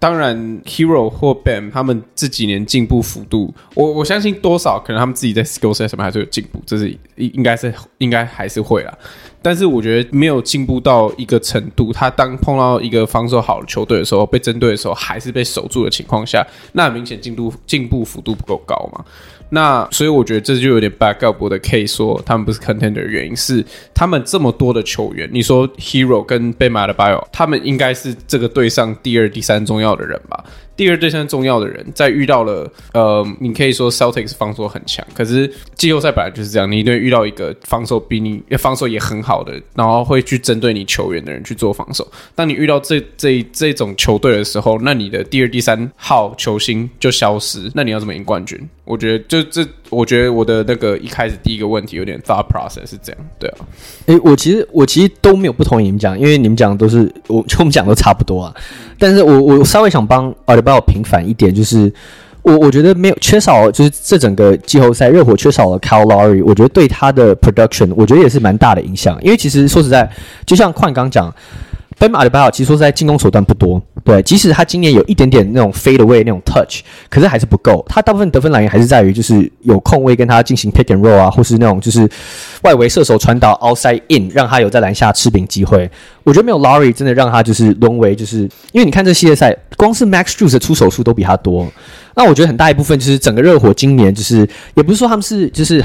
[0.00, 0.34] 当然
[0.64, 8.98] ，Hero 或 Bam 他们这几年进步幅度，我我相信多少可能他们自己在 skill set 什么还是有进步，这是应应该是应该还是会啦。
[9.42, 19.04] 但是我觉得没有进步到一个程度，他当碰到一个防守好的球队的时候，被针对的时候还是被守住的情况下，那很明显进度进步幅度不够高嘛。
[19.50, 30.44] 那所以我觉得这就有点 back up 我的 case，说他们不是 contender 的原因是他们这么多的球员，你说 Hero 跟 Bam Adebayo，他们应该是这个队上第二、第三重要的人吧？
[30.80, 42.10] 第二对象重要的人，在遇到了呃，你可以说 Celtics 防守很强，可是季后赛本来就是这样，你一定遇到一个防守比你防守也很好的，然后会去针对你球员的人去做防守。
[42.34, 48.58] 当你遇到这这这种球队的时候，那你的第二、第三号球星就消失，那你要怎么赢冠军？
[48.86, 53.56] 我觉得就这，我觉得我的那个一开始第一个问题有点 thought process 是这样，对啊。
[54.06, 58.54] 诶、我其实我其实都没有不同意你们讲，因为你们讲的都是我，就 我们讲都差不多啊。
[58.98, 61.92] 但是我我稍微想帮阿德巴约平反一点，就是
[62.42, 69.18] 我我觉得没有缺少，就是这整个季后赛热火缺少了 Kyle Lowry，我觉得对他的 production 我觉得也是蛮大的影响。
[69.22, 70.08] 因为其实说实在，
[70.46, 71.34] 就像矿刚讲
[71.98, 73.82] ，Bam Adebayo 其实说实在进攻手段不多。
[74.02, 77.84] 对，即使他今年有一点点那种 fade away 那种 touch，可是还是不够。
[77.88, 82.08] 他大部分得分来源还是在于就是有空位跟他进行 pick and roll 啊，或是那种就是
[82.62, 85.90] 外围射手传导 outside in，让他有在篮下吃饼机会。
[86.22, 91.66] 我觉得没有 Lowry 真的让他就是沦为就是，因为你看这系列赛，光是 Max Strus 的出手数都比他多。
[92.14, 95.84] 那我觉得很大一部分就是整个热火今年就是也不是说他们是就是。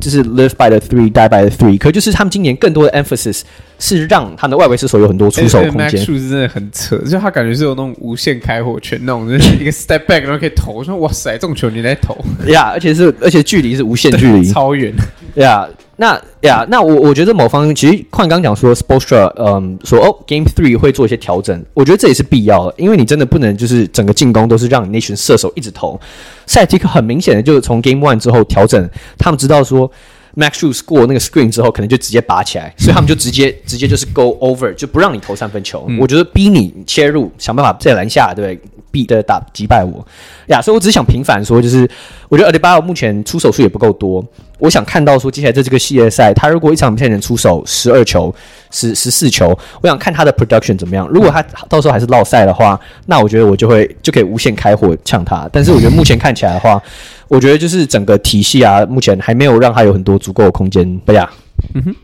[0.00, 1.76] 就是 live by the three, die by the three。
[1.76, 3.42] 可就是他们今年更多的 emphasis
[3.78, 5.98] 是让他的外围射手有很多出手空间。
[5.98, 10.72] 数字真的很扯，就他感觉是有那种无限开火权，那种就是一个 step back 然后可以投。
[10.72, 12.14] 我说哇塞，这种球你来投
[12.46, 12.70] 呀？
[12.70, 14.92] yeah, 而且是而且距离是无限距离， 超远
[15.34, 15.66] 呀。
[15.66, 25.98] Yeah, 那呀，yeah, 那我我觉得某方面其实矿刚讲说 s p o r t s t r a 嗯说哦，Game Three 会做一些调整，我觉得这也是必要的，因为你真的不能就是整个进攻都是让你那群射手一直投。
[26.44, 29.90] 赛提克很明显的就是从 Game One 之后调整，他们知道说
[30.36, 35.86] Max Shoes 过那个 Screen 之后，可能就直接拔起来，所以他们就直接直接就是 Go Over，就不让你投三分球。
[35.88, 38.70] 嗯、我觉得逼你切入，想办法在篮下，对不对？
[38.92, 40.02] 逼的打击败我
[40.46, 41.86] 呀，所以我只是想平反说，就是
[42.28, 44.24] 我觉得阿德巴约目前出手数也不够多。
[44.58, 48.34] 我想看到说，接下来在这个系列赛，他如果一场比赛能出手十二球、
[48.70, 51.06] 十十四球，我想看他的 production 怎么样。
[51.08, 55.48] 如果他到时候还是落赛的话，那我觉得我就会就可以无限开火呛他。
[55.52, 56.82] 但是我觉得目前看起来的话，
[57.28, 60.98] 我觉得就是整个体系啊，目前还没有让他有很多足够的空间。
[61.00, 61.30] 不呀，
[61.74, 61.94] 嗯哼，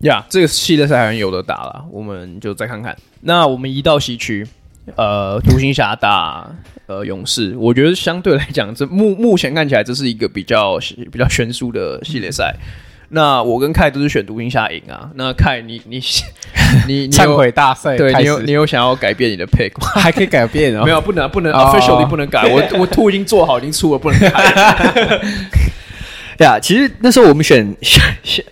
[0.00, 2.96] 呀，这个系列赛还有的打了，我们就再看看。
[3.20, 4.46] 那我们移到西区。
[4.96, 6.50] 呃，独行侠打
[6.88, 10.78] 呃勇士，我觉得相对来讲，这 目目前看起来这是一个比较
[11.12, 12.54] 比较悬殊的系列赛。
[13.10, 15.08] 那我跟凯都是选独行侠赢啊。
[15.14, 15.98] 那凯，你你
[16.86, 19.86] 你忏悔大赛，对你有你有想要改变你的 pick 吗？
[19.96, 20.82] 还可以改变啊？
[20.84, 22.46] 没有，不能不能 officially 不能改。
[22.46, 25.20] 我 我图已经做好，已经出了，不能改。
[26.36, 28.04] 对啊，其实那时候我们选选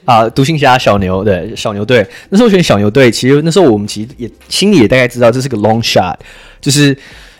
[0.06, 6.16] 啊，独行侠小牛对小牛队，那时候选小牛队，其实那时候我们其实也心里也大概知道这是个 long shot，
[6.62, 6.96] 就是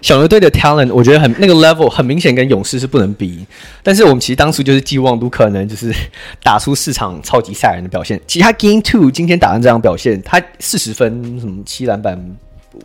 [0.07, 3.45] 小牛队的 talent，我觉得很那个 level 很明显跟勇士是不能比。
[3.83, 5.93] 但是我们其实当初就是寄望卢可能就是
[6.45, 8.21] 打出四场超级赛人的表现。
[8.25, 12.17] 其实他 Game Two 今天打完这样表现，他四十分什么七篮板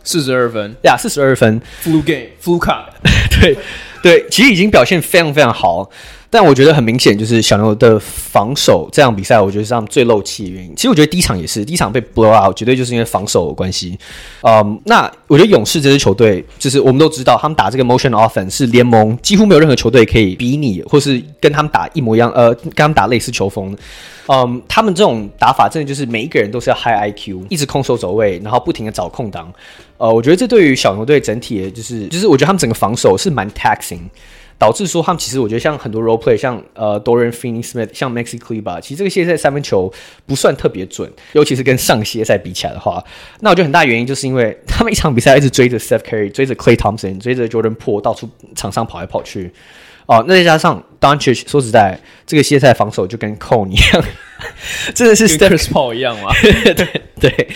[0.02, 2.86] 四十二分，呀四十二分，Flu Game Flu Card，
[3.40, 3.56] 对
[4.02, 5.88] 对，其实已经表现非常非常好。
[6.34, 10.74] 但我觉得很明显，就是小牛的防守这场比赛，我觉得是他们最漏气的原因。
[10.74, 13.98] 其实我觉得第一场也是，第一场被 blow out，绝对就是因为防守的关系。
[14.40, 23.76] 嗯，那我觉得勇士这支球队，就是我们都知道，他们打这个 motion offense 是联盟几乎没有任何球队可以比拟，或是跟他们打一模一样，呃，跟他们打类似球风。
[24.28, 29.52] 嗯，他们这种打法真的就是每一个人都是要 high IQ，一直空手走位，然后不停的找空档。
[29.98, 34.00] 呃，我觉得这对于小牛队整体的就是，就是我觉得他们整个防守是蛮 taxing。
[34.62, 39.92] 导致说他们其实，我觉得像很多 role play，像呃 Dorian Finney-Smith，像 Maxi c l e b a 其实这个系列赛三分球
[40.24, 43.02] 不算特别准，尤其是跟上系列赛比起来的话，
[43.40, 49.52] 那我觉得很大原因就是因为他们一场比赛一直追着 Steph Curry，追着 Clay Thompson，追着 Jordan pool 到处场上跑来跑去。
[50.06, 54.04] 哦，那再加上 Doncic，说实在，这个系列赛防守就跟 Cone 一样，
[54.94, 56.30] 真的是 Steph Paul 一样 吗？
[56.40, 56.86] 对
[57.20, 57.48] 对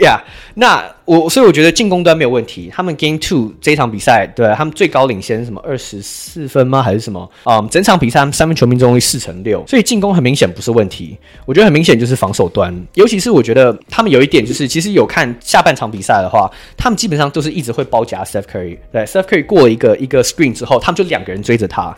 [0.00, 0.20] 呀。
[0.24, 0.32] Yeah.
[0.60, 2.68] 那我所以我觉得进攻端没有问题。
[2.74, 6.82] 他们 Game Two 这一场比赛，对他们最高领先什么二十四分吗？
[6.82, 7.30] 还是什么？
[7.44, 11.16] 嗯，整场比赛他们三分球命中率四成六，所以进攻很明显不是问题。
[11.46, 18.76] 我觉得很明显就是防守端，尤其是我觉得他们有一点就是，其实有看下半场比赛的话，他们基本上都是一直会包夹 Steph Curry。
[18.90, 21.96] 对，Steph Curry 过了一个一个 screen 之后，他们就两个人追着他。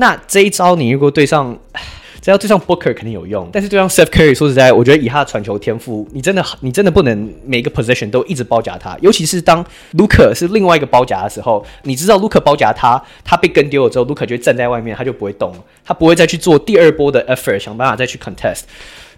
[0.00, 1.56] 那这一招你如果对上。
[2.22, 15.50] 只要对上 Booker 肯定有用，但是对上 Steph Curry，说实在，我觉得以他的传球天赋，你真的你真的不能每个 position 都一直包夹他，尤其是当 Luka 是另外一个包夹的时候，你知道 Luka 包夹他，他被跟丢了之后，Luka 就站在外面，他就不会动，
[15.82, 18.64] 他不会再去做第二波的 effort，想办法再去 contest。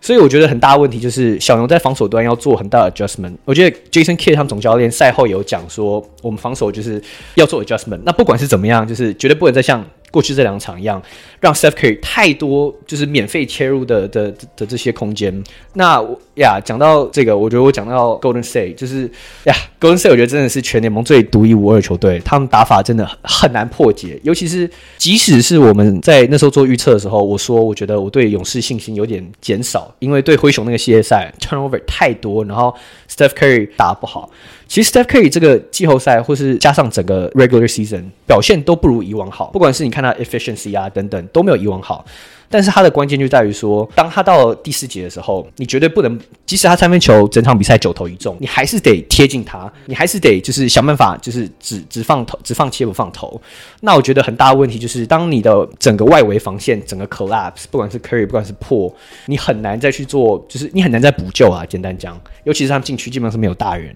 [0.01, 3.35] 所以我觉得很大的问题就是小牛在防守端要做很大的 adjustment。
[3.45, 7.03] 我觉得 Jason Kidd 他们总教练赛后有讲说，我们防守就是
[7.35, 8.01] 要做 adjustment。
[8.05, 11.03] 那不管是怎么样，就是绝对不能再像过去这两场一样，
[11.41, 15.43] 让 Steph Curry 太多就是免费切入的的的，这些空间。
[15.73, 16.01] 那
[16.35, 19.11] 呀，讲到这个，我觉得我讲到 Golden State，就是
[19.45, 24.21] 呀，Golden State 我觉得真的是全联盟最独一无二的球队，他们打法真的很难破解。
[24.23, 32.75] 尤其是即使是我们在那时候做预测的时候，我说我觉得我对勇士信心有点减少，因为对灰熊那个系列赛 turnover 太多，然后
[33.11, 34.31] Steph Curry 打不好。
[34.73, 42.03] 其实 Steph Curry 这个季后赛，或是加上整个 regular season 表现都不如以往好，不管是你看他 efficiency 啊等等都没有以往好。
[42.49, 53.39] 但是他的关键就在于说，当他到了第四节的时候，你绝对不能，即使他三分球整场比赛九投一中，你还是得贴近他，你还是得就是想办法，就是只只放投，只放切不放投。
[53.83, 58.91] 那我觉得很大的问题就是，当你的整个外围防线整个 collapse，不管是 Curry，不管是破
[59.27, 61.63] 你很难再去做，就是你很难再补救啊。
[61.67, 63.95] 简单讲，尤其是他们禁区基本上是没有大人。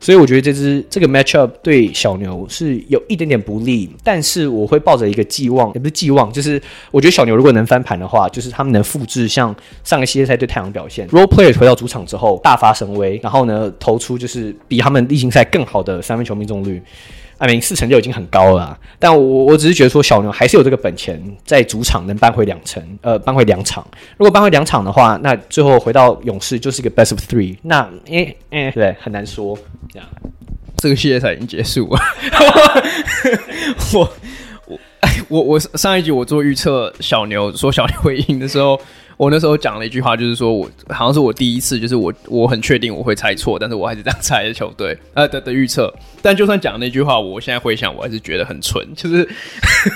[0.00, 16.80] 所以我觉得这支这个 matchup 对小牛是有一点点不利，但是我会抱着一个寄望，也不是寄望，就是我觉得小牛如果能翻盘的话，就是他们能复制像上个系列赛对太阳表现，role player 回到主场之后大发神威，然后呢投出就是比他们例行赛更好的三分球命中率。
[17.38, 23.86] I mean, 四成就已经很高了，但我我只是觉得说小牛还是有这个本钱在主场能扳回两成，呃，扳回两场。
[24.16, 27.56] 如果扳回两场的话，那最后回到勇士就是一个 best of three。
[27.62, 29.56] 那，诶诶，对，很难说。
[29.92, 30.08] 这样，
[30.78, 32.00] 这个系列赛已经结束了。
[33.94, 34.12] 我
[34.66, 34.78] 我
[35.28, 38.80] 我我上一集我做预测小牛说小牛会赢的时候。
[39.18, 45.92] 我那时候讲了一句话，就是说我好像是我第一次，就是我我很确定我会猜错，但是我还是这样 猜的球队呃的的预测。
[46.22, 48.82] 但就算讲那句话，我现在回想，我还是觉得很蠢。
[48.94, 49.28] 就是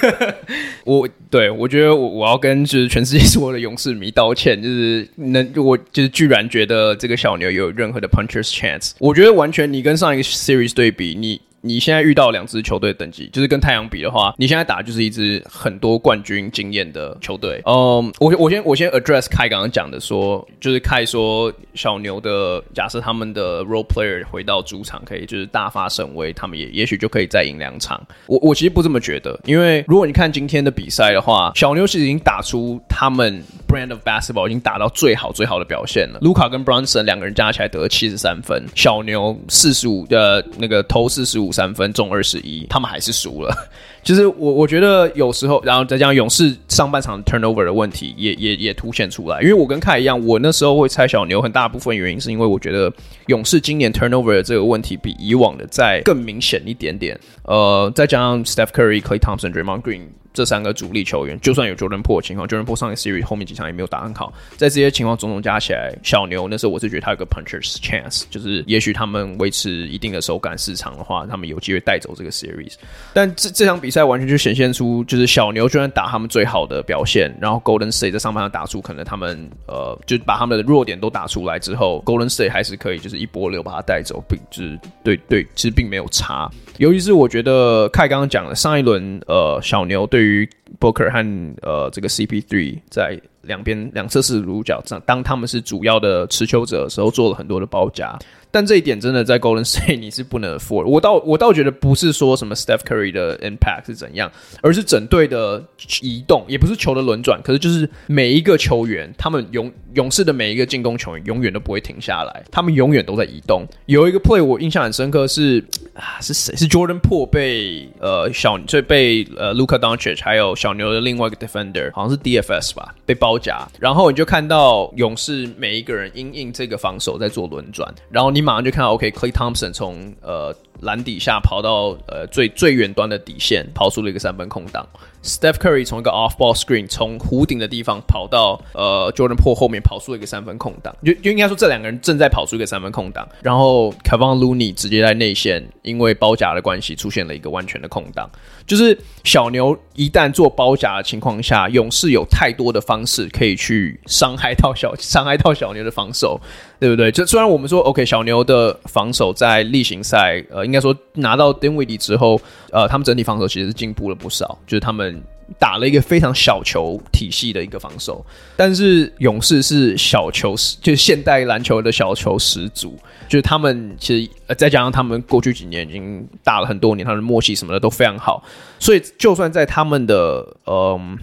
[0.85, 8.91] 我对我觉得我我要跟就是全世界所有的勇士迷道歉，就是能我就是居然觉得这个小牛有任何的 puncher's chance。
[8.99, 11.41] 我觉得完全你跟上一个 series 对比，你。
[11.65, 17.63] 你现在遇到两支球队等级，就是跟太阳比的话，你现在打就是一支很多冠军经验的球队。
[17.65, 28.05] 嗯，我我先我先 address 凯刚刚讲的说，就是凯说小牛的假设他们的 role player 回到主场可以就是大发神威，他们也也许就可以再赢两场。
[28.27, 36.19] 我我其实不这么觉得，因为如果你看今天的比赛的话，小牛其实已经打出他们 brand of basketball 已经打到最好最好的表现了。
[36.23, 41.52] 卢卡跟 Brunson 两个人加起来得了七十三分，小牛四十五的那个投四十五。
[41.53, 43.55] 三分中二十一，他们还是输了。
[44.03, 49.41] 其 实我我觉得有时候，然后再讲勇士上半场 turnover 的问题也也也凸显出来。
[49.43, 52.93] 因为我跟凯一样，我那时候会猜小牛，很大部分原因是因为我觉得
[53.27, 57.19] 勇士今年 turnover 的这个问题比以往的再更明显一点点。
[57.45, 60.03] 呃，再加上 Steph Curry、Klay Thompson、Draymond Green。
[60.33, 72.74] 这三个主力球员，就算有 Jordan Po 的情况，Jordan Po 上个 series 后面几场也没有打很好，在这些情况种种加起来，小牛那时候我是觉得他有个 puncher's chance，就是也许他们维持一定的手感市场的话，他们有机会带走这个 series。
[73.12, 86.51] 但这这场比赛完全就显现出，就是小牛居然打他们最好的表现，然后 Golden State 在上半场打出可能他们呃，就把他们的弱点都打出来之后，Golden State 还是可以就是一波流把他带走，并就是对对，其实并没有差。
[86.79, 90.49] 尤其是我觉得凯刚刚讲的上一轮，呃，小牛对于
[90.81, 98.18] Booker 和呃这个 CP3 在两边两侧是主角，当他们是主要的持球者的时候，做了很多的包夹。
[98.55, 100.85] 但这一点真的在 Golden State 你是不能 afford。
[100.85, 105.64] 我倒我倒觉得不是说什么 Steph Curry 的 impact 是怎样，而是整队的
[106.03, 113.66] 移动，也不是球的轮转，可是就是每一个球员，他们勇勇士的每一个进攻球员永远都不会停下来，他们永远都在移动。
[113.86, 115.64] 有一个 play 我印象很深刻是
[115.97, 116.55] 啊是谁？
[116.55, 128.43] 是 Jordan Poole 被呃小就被呃 Luka Doncic 还有小牛的另外一个 defender 好像是 DFS 吧被包夹，然后你就看到勇士每一个人因应这个防守在做轮转，然后你。
[128.43, 130.53] 马上就看到 OK Clay Thompson 从呃
[130.83, 134.87] 篮底下跑到呃最最远端的底线，跑出了一个三分空档。
[135.24, 148.28] Steph Curry 从一个 off ball screen 从弧顶的地方跑到呃 Jordan p o o l 后面跑出了一个三分空档，就就应该说这两个人正在跑出一个三分空档，然后 Kevon Looney 直接在内线因为包夹的关系出现了一个完全的空档。
[148.67, 156.41] 就是小牛一旦做包夹的情况下，勇士有太多的方式可以去伤害到小伤害到小牛的防守，
[156.79, 157.11] 对不对？
[157.11, 162.41] 就虽然我们说 OK 小牛的防守在例行赛呃应该说拿到 d i n w i d d y 之后，
[162.71, 165.23] 呃他们整体防守其实是进步了不少，就是他们。
[165.59, 168.24] 打了一个非常小球体系的一个防守，
[168.57, 172.97] 但是勇士是小球，就是现代篮球的小球始祖，
[173.28, 178.43] 就是他们其实呃再加上他们过去几年已经打了很多年，他们的默契什么的都非常好，
[178.78, 181.18] 所以就算在他们的嗯、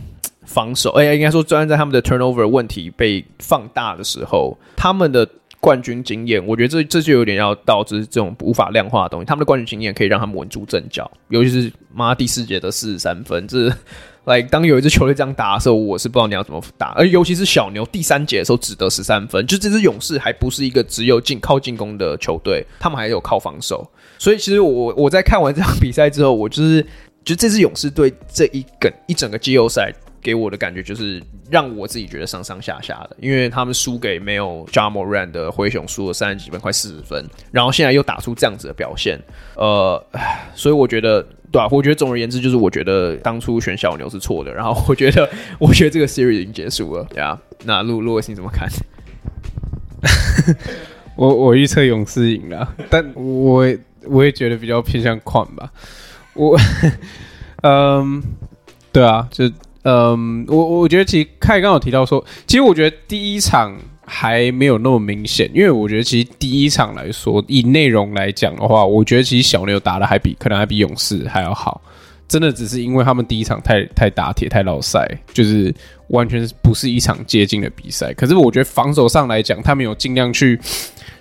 [0.45, 5.27] 防守，哎、应该说，就算在他们的 turnover 问题被放大的时候，他们的
[5.59, 9.25] 冠军经验，我觉得这这就有点要导致这种无法量化的东西。
[9.25, 13.69] 他们的冠军经验可以让他们稳住阵脚，尤其是妈第四节的四十三分，这
[14.25, 16.93] 来、当有一支球队这样打的时候，我是不知道你要怎么打。
[16.95, 23.89] 而尤其是小牛第三节的时候只得十三分，就这支勇士还不是一个只有进靠进攻的球队，他们还有靠防守。
[24.17, 26.85] 所以其实我我在看完这场比赛之后，我就是
[27.23, 29.91] 就这支勇士队这一梗一整个季后赛。
[30.21, 39.19] 给我的感觉就是让我自己觉得上上下下的，因为他们输给没有 Ja Morant 的灰熊，输了三十几分，快四十分，然后现在又打出这样子的表现，
[39.55, 40.03] 呃，
[40.53, 48.69] 所以我觉得，对啊，我觉得总而言之，就是我觉得当初选小牛是错的，然后我觉得，我觉得这个 series 已经结束了，对啊，那路路维斯你怎么看？
[51.15, 53.65] 我我预测勇士赢了，但我
[54.05, 55.71] 我也觉得比较偏向矿吧，
[56.33, 56.57] 我，
[57.63, 58.21] 嗯，
[58.91, 59.49] 对啊，就。
[59.83, 63.75] 嗯，我我觉得其实凯刚刚有提到说，其实我觉得第一场
[64.05, 71.81] 还没有那么明显，因为我觉得其实第一场来说，以内容来讲的话，我觉得其实小牛打的还比可能还比勇士还要好，
[72.27, 75.73] 真的只是因为他们第一场太太打铁太老塞，就是
[76.09, 78.13] 完全不是一场接近的比赛。
[78.13, 80.59] 可是我觉得防守上来讲，他们有尽量去。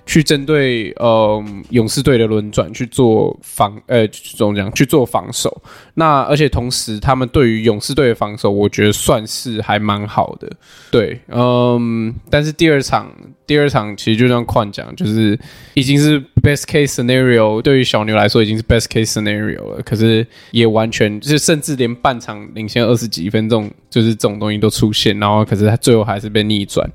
[0.09, 5.63] 去针对呃勇士队的轮转去做防，呃怎么讲去做防守。
[5.93, 10.51] 那而且同时，他们对于勇士队的防守，我觉得算是还蛮好的。
[10.91, 13.13] 对，嗯，但是第二场，
[13.47, 15.39] 第二场其实就像矿讲，就是
[15.75, 19.83] 已经是 best case scenario，对于小牛来说已经是 best case scenario 了。
[19.83, 26.91] 可是也完全就是，甚至连半场领先二十几分钟，就是这种东西都出现，然后可是他最后还是被逆转。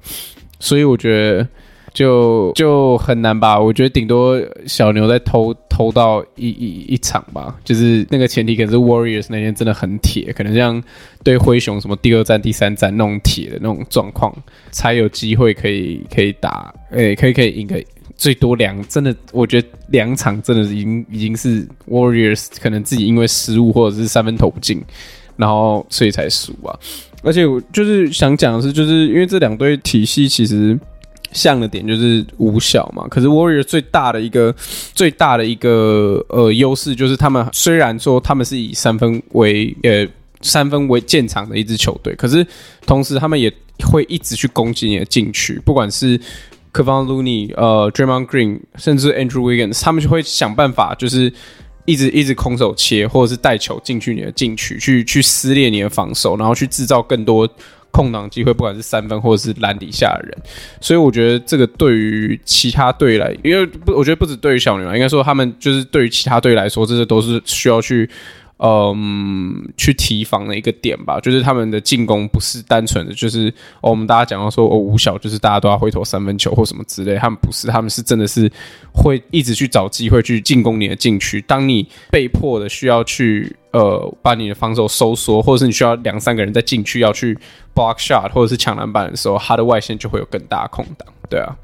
[0.59, 1.47] 所以我觉得。
[1.93, 10.81] 就就很难吧，我觉得顶多小牛在偷偷到一一一场吧，就是那个前提可能是 Warriors 那天真的很铁，可能像
[11.23, 14.35] 对灰熊什么第二战、第三战那种铁的那种状况，
[14.71, 17.79] 才有机会可以可以打，诶、可以可以赢个
[18.17, 24.81] 最多两，真的我觉得两场真的已经已经是 Warriors 可能自己因为失误或者是三分投不进，
[25.37, 26.73] 然后所以才输啊。
[27.21, 30.75] 而且我就是想讲的是，就是因为这两队体系其实。
[31.31, 34.53] 像的点就是无小嘛，可是 Warrior 最大的一个
[34.93, 40.07] 最大的一个呃优势就是他们虽然说他们是以三分为呃
[40.41, 42.45] 三分为建厂的一支球队，可是
[42.85, 43.51] 同时他们也
[43.91, 46.19] 会一直去攻击你的禁区，不管是
[46.73, 51.31] Kevon Looney 呃 Draymond Green 甚至 Andrew Wiggins，他们就会想办法就是
[51.85, 57.49] 一直一直空手切或者是带球进去你的禁区，去去撕裂你的防守，然后去制造更多。
[57.93, 60.37] 空档机会，不管是三分或者是篮底下的人，
[60.81, 68.09] 所以我觉得这个对于其他队来，因为不，我觉得不止对于小牛啊，应该说他们就是对于其他队来说，这些都是需要去
[68.63, 71.19] 嗯去提防的一个点吧。
[71.19, 78.51] 就是他们的进攻不是单纯的，就是、哦、我们大家讲到说哦五小就是大家都要会投三分球或什么之类，他们不是，他们是真的是
[78.93, 81.41] 会一直去找机会去进攻你的禁区。
[81.41, 83.55] 当你被迫的需要去。
[83.73, 87.35] 呃，把你的防守收缩，或者是你需要两三个人在禁区要去
[87.73, 91.07] block shot，或者是抢篮板的时候，他的外线就会有更大的空档。
[91.27, 91.55] 对啊，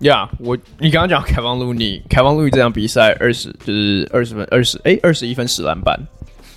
[0.00, 5.98] 呀、yeah，我你刚刚讲凯文路尼，凯文路尼这场比赛二十就是二十分，二十诶二十一分十篮板。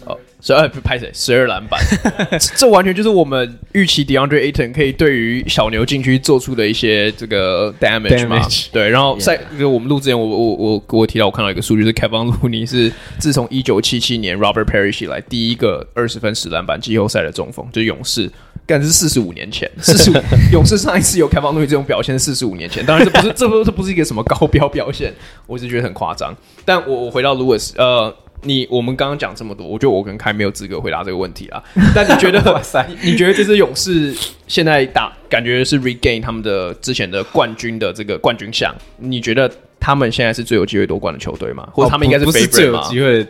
[0.06, 1.08] 哦十二拍谁？
[1.14, 1.80] 十二篮板，
[2.58, 8.72] 这完全就是我们预期 DeAndre Ayton 可以对于小牛禁区做出的一些这个 damage 嘛？Damage.
[8.72, 9.70] 对，然后在就 Yeah.
[9.70, 18.28] 我们录之前我，我我我我提到我看到一个数据是 Kevin Looney 是自从一九七七年 Robert Parrish 以来第一个二十分十篮板季后赛的中锋，就是勇士，
[18.66, 20.14] 干是四十五年前，四十五
[20.51, 25.14] 勇士上一次有 Kevin Looney 这种表现是四十五年前，当然这不是这不这不是一个什么高标表现，
[25.47, 26.36] 我只是觉得很夸张。
[26.64, 28.16] 但我我回到 Lewis，呃。
[28.43, 31.62] 你我们刚刚讲这么多，我觉得我跟开没有资格回答这个问题啊。
[31.93, 34.12] 但你觉得， 哇塞，你觉得这支勇士
[34.47, 38.76] 现在打感觉是 regain 他们的之前的冠军的这个冠军项？
[38.97, 39.47] 你觉得
[39.80, 41.70] 他们现在是最有机会夺冠的球队吗？
[41.72, 42.26] 或者他们应该是？
[42.26, 43.24] 不是最有机会，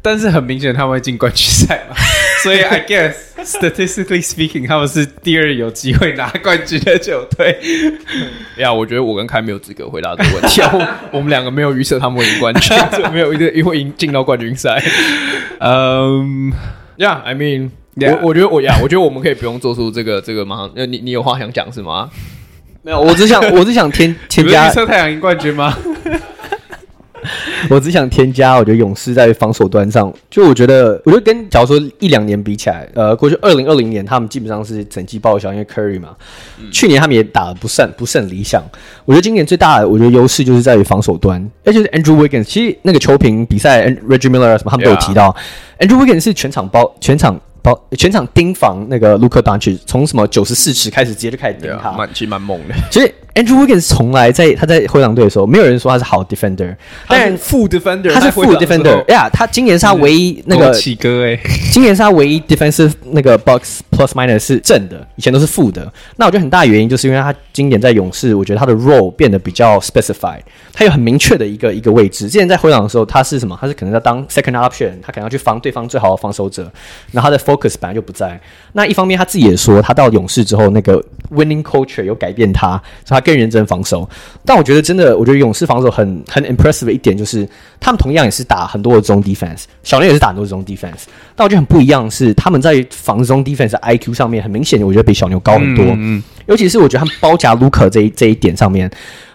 [0.00, 1.96] 但是很明显他们会进冠军赛嘛。
[2.42, 3.14] 所以，I guess
[3.44, 7.58] statistically speaking，他们是第二有机会拿冠军的球队。
[8.58, 10.62] 呀，我觉得我跟凯没有资格回答这个问题。
[11.10, 12.76] 我们两个没有预测他们会赢冠军，
[13.12, 14.82] 没有一个会赢进到冠军赛。
[15.58, 16.52] 嗯，
[16.96, 20.70] 呀，I mean，我我觉得我呀，我觉得我们可以不用做出这个这个马上。
[20.76, 22.08] 呃，你你有话想讲是吗？
[22.82, 25.76] 没有，我只想我只想添 添加预测太阳赢冠军吗？
[27.70, 36.16] 我只想添加，我觉得勇士在防守端上，就我觉得，我觉得跟假如说一两年比起来，呃，过去二零二零年他们基本上是整季报销，因为 Curry 嘛，
[36.60, 38.62] 嗯、去年他们也打得不甚不甚理想。
[39.04, 45.34] 我觉得今年最大的我觉得优势就是在于防守端，而且是 Andrew Wiggins，其实那个球评比赛，Reggie Miller 什么他们都有提到
[45.78, 47.40] Yeah.，Andrew Wiggins 是全场包全场。
[47.60, 52.74] 包全场盯防那个 Luka Doncic，从什么九十四尺开始直接就开始盯他，蛮其实蛮猛的。
[52.88, 56.74] 其实 Andrew Wiggins 从来在他在灰狼队的时候，没有人说他是好 defender，
[57.08, 59.28] 但是副 defender，他是副 defender 呀。
[59.32, 61.38] 他今年是他唯一那个起哥哎，
[61.72, 65.92] 今年是他唯一 defensive 那个 box plus minus 是正的，以前都是负的。
[66.16, 70.40] 那我觉得很大原因就是因为他今年在勇士，我觉得他的 role 变得比较 specified，
[70.72, 72.28] 他有很明确的一个一个位置。
[72.28, 73.56] 之前在灰狼的时候，他是什么？
[73.60, 76.70] 他是可能在当 second option，他可能要去防对方最好的防守者，
[77.12, 78.40] 然后他的 focus 本来就不在。
[78.72, 81.02] 那一方面他自己也说，他到勇士之后那个
[81.32, 84.08] winning culture 有改变他，所以他更认真防守。
[84.44, 87.48] 但我觉得真的，我觉得勇士防守很很 impressive 的一点就是，
[87.80, 91.04] 他们同样也是打很多的 zone defense，小牛也是打很多 zone defense。
[91.34, 95.84] 但我觉得很不一样的是，他们在防 zone defense 的 IQ 上面，很明显，我觉得比小牛高很多。
[95.86, 98.90] 嗯，嗯，尤其是我觉得他们包夹卢克这一这一点上面，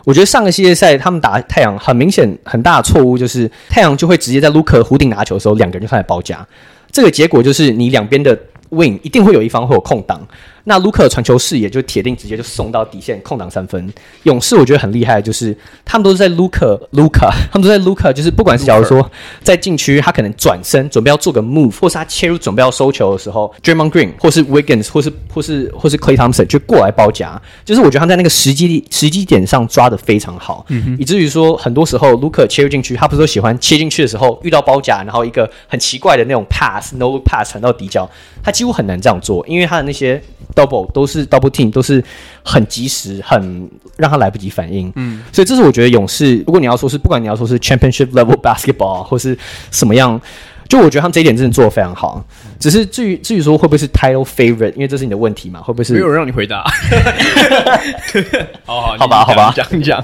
[0.05, 6.45] 我觉得上个系列赛他们打太阳，很明显很大的错误就是太阳就会直接在卢克弧顶拿球的时候，两个人就开始包夹，
[6.91, 8.37] 这个结果就是你两边的
[8.71, 10.19] wing 一定会有一方会有空档。
[10.65, 13.93] 那卢克传球视野就铁定直接就送到底线空档三分。
[14.23, 19.11] 勇士我觉得很厉害，就是他们都是在卢克卢克，他们都在卢克，就是不管是假如说
[19.41, 38.09] 在禁区，他可能转身准备要做个 move，或是他切入准备要收球的时候，Draymond Green 或是 Wiggins 或是或是或是 Clay Thompson 就过来包夹，就是我觉得他在那个时机时机点上抓的非常好，嗯、以至于说很多时候卢克切入禁区，他不是都喜欢切进去的时候遇到包夹，然后一个很奇怪的那种 pass no look pass 传到底角，
[38.41, 40.21] 他几乎很难这样做，因为他的那些。
[40.53, 42.03] Double 都是 double team，都是
[42.43, 44.91] 很及时，很让他来不及反应。
[44.95, 49.37] 嗯，所以这是我觉得勇士，如果你要说是，不管你要说是 championship level basketball 或是
[49.71, 50.19] 什么样，
[50.67, 52.23] 就我觉得他们这一点真的做得非常好。
[52.59, 55.93] 只是至于至于说会不会是 title favorite，因为这是你的问题嘛，会不会是？
[55.93, 56.63] 没有人让你回答。
[58.65, 60.03] 好好好吧，好吧，讲一讲。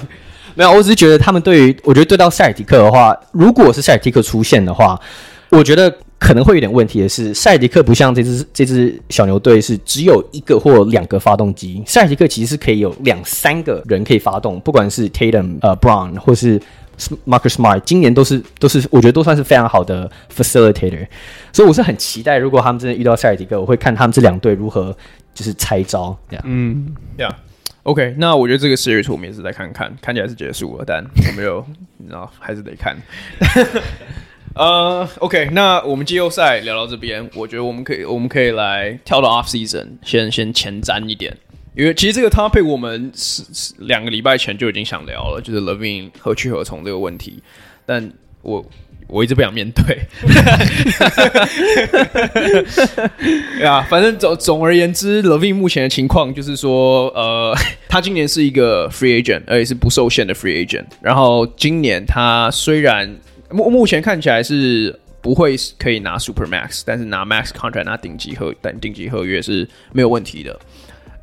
[0.56, 5.00] 没有，我只是觉得他们对于，我觉得对到塞尔提克的话，如果是塞尔提克出现的话，
[5.50, 5.94] 我觉得。
[6.20, 16.60] 可能会有点问题的是，塞迪克不像这支这支小牛队是只有一个或两个发动机，塞迪克其实是可以有两三个人可以发动，不管是 Tatum 呃 Brown 或是
[17.26, 21.08] Marcus Smart，今年都是都是我觉得都算是非常好的 facilitator，
[21.54, 24.96] 所以我是很期待，如果他们真的遇到塞尔提克，我会看他们这两队如何
[25.34, 26.16] 就是拆招。
[26.44, 31.66] 嗯，Yeah，OK，那我觉得这个 series 我们也是再看看，看起来是结束了，但我没有，
[31.98, 32.98] 你知道还是得看。
[34.56, 41.36] 呃、，OK，那我们季后赛聊到这边，我觉得我们可以，我们可以来跳到 off season，先先前瞻一点，
[41.76, 47.42] 因为其实这个搭配我们是是两个礼拜前就已经想聊了，就是 Levine 何去何从这个问题，
[47.86, 48.66] 但我
[49.08, 50.00] 我一直不想面对。
[53.62, 57.56] 呀，yeah, 反正总总而言之 Levine 目前的情况就是说，呃，
[57.88, 63.16] 他今年是一个 free agent，而且是不受限的 free agent，然后今年他虽然
[63.52, 70.60] 目目前看起来是不会可以拿 Super Max，但是拿 Max Contract 拿顶级合等顶级合约是没有问题的。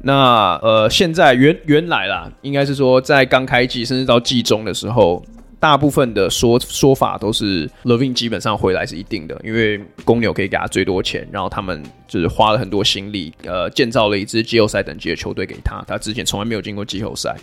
[0.02, 5.24] 那呃，现在原原来啦，应该是说在刚开季甚至到季中的时候，
[5.58, 17.34] 大部分的说说法都是 LaVine 基本上回来是一定的，因为公牛可以给他最多钱，然后他们就是花了很多心力，呃，建造了一支季后赛等级的球队给他，他之前从来没有进过季后赛。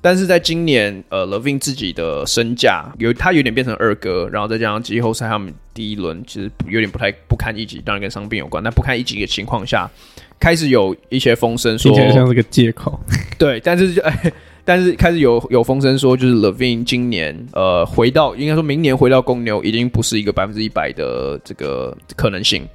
[0.00, 8.62] 但是在今年，呃 Levine 自己的身价有他有点变成二哥，然后再加上季后赛他们第一轮其实有点不太不堪一击，当然跟伤病有关。
[8.62, 9.90] 但不堪一击的情况下，
[10.38, 13.00] 开始有一些风声说，听起来像是个借口。
[13.38, 14.32] 对，但是就哎，
[14.64, 22.66] 但是开始有有风声说，就是 Levine 今年呃回到，应该说明年回到公牛，已经不是一个百分之一百的这个可能性。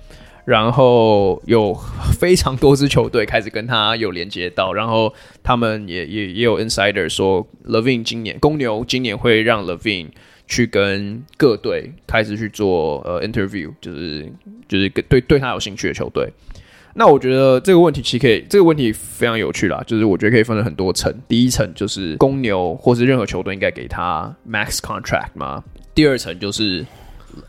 [0.45, 1.77] 然后有
[2.19, 5.13] 非常多支球队开始跟他有连接到，然后
[5.43, 10.07] 他们也也也有 insider 说，Levine 今年公牛今年会让 Levine
[10.47, 14.31] 去跟各队开始去做呃 interview，就是
[14.67, 16.31] 就是对对他有兴趣的球队。
[16.95, 21.13] 那我觉得这个问题其实可以，这个问题非常有趣啦，就是我觉得可以分成很多层。
[21.27, 25.63] 第一层就是公牛或是任何球队应该给他 max contract 吗？
[25.93, 26.85] 第二层就是。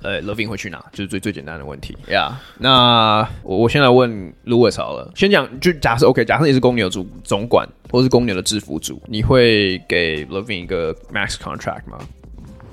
[0.03, 0.85] 呃，LaVine 会去哪？
[0.93, 2.39] 就是最最简单的问题呀。
[2.39, 11.99] Yeah, 那我我先来问 Louis 好了，先讲就假设 OK，假设你是公牛主总管或是公牛的制服组，你会给 LaVine 一个 max contract 吗？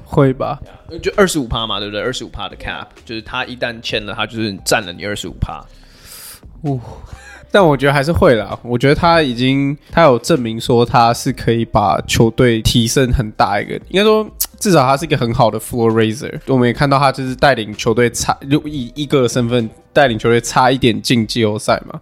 [0.05, 0.59] 会吧，
[1.01, 2.01] 就二十五趴嘛，对不对？
[2.01, 5.63] 二十五趴的 cap，就是他一旦签了，他就是占了你二十五趴。
[6.63, 6.79] 哦，
[7.51, 8.57] 但我觉得还是会啦。
[8.63, 14.27] 我觉得他已经他有证明说他是可以把球队提升很大一个，应该说。
[14.59, 21.99] 至少他是一个很好的 floor raiser，我们也看到他就是带领球队差，就以一个身份带领球队差一点进季后赛嘛。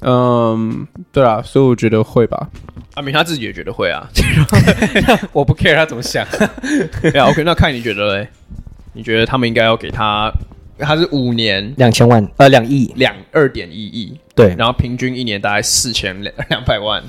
[0.00, 2.48] 嗯，对啊，所以我觉得会吧。
[2.94, 4.06] 阿明他自己也觉得会啊，
[5.32, 6.26] 我不 care 他怎么想。
[7.00, 8.28] 对啊，OK，那看你觉得嘞？
[8.92, 10.30] 你觉得他们应该要给他？
[10.78, 17.00] 他是五年两千万，呃，两亿，两二点一亿，对，然后平均一年大概四千两两百万。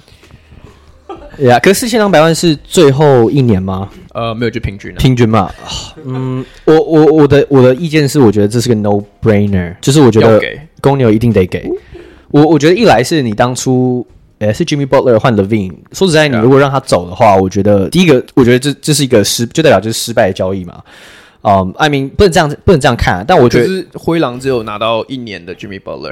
[1.39, 3.89] 呀，可是四千两百万是最后一年吗？
[4.13, 4.97] 呃，没有，就平均了。
[4.97, 5.51] 平均嘛。
[6.05, 10.41] 嗯，我我我的我的意见是，我觉得这是个 no brainer，就是我觉得
[10.81, 11.69] 公牛一定得给。
[12.29, 14.05] 我我觉得一来是你当初。
[14.39, 15.71] 诶，是 Jimmy Butler 换 Levine。
[15.93, 20.83] 说实在，你如果让他走的话，我觉得第一个，我觉得这这是一个失，就代表就是失败的交易嘛。
[21.43, 23.25] 嗯，艾明不能这样子，不能这样看啊。
[23.27, 26.09] 但我觉得是灰狼只有拿到一年的 Jimmy Butler，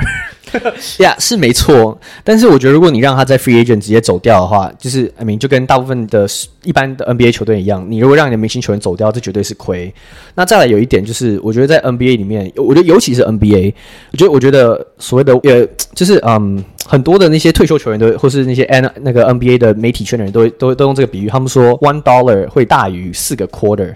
[1.02, 1.98] 呀， yeah, 是没错。
[2.24, 6.28] 但是我觉得，如果你让他在 Free Agent 直接走掉的话，就是艾明就跟大部分的
[6.66, 9.94] 一般的 NBA 球队一样，你如果让你的明星球员走掉，这绝对是亏。
[10.36, 13.74] 那再来有一点就是，我觉得在 NBA 里面，我觉得尤其是 NBA，
[14.12, 15.66] 我觉得我觉得所谓的呃，
[15.96, 23.94] 就是嗯，很多的那些退休球员都，或是那些 N 那个 NBA 的媒体圈的人都都都用这个比喻，他们说 One Dollar 会大于四个 Quarter。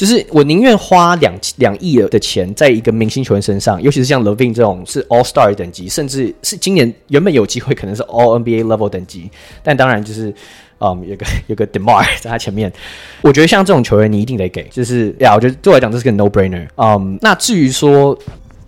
[0.00, 9.30] 就是我宁愿花两两亿的钱在一个明星球员身上，尤其是像 LaVine 这种是 All Star 等级，甚至是今年原本有机会可能是 All NBA level 等级，
[9.62, 10.32] 但当然就是，
[10.78, 12.72] 嗯，有个有个 DeMar 在他前面，
[13.20, 16.66] 我觉得像这种球员你一定得给，就是呀，我觉得对我来讲这是个 No Brainer。
[16.76, 18.18] 嗯，那至于说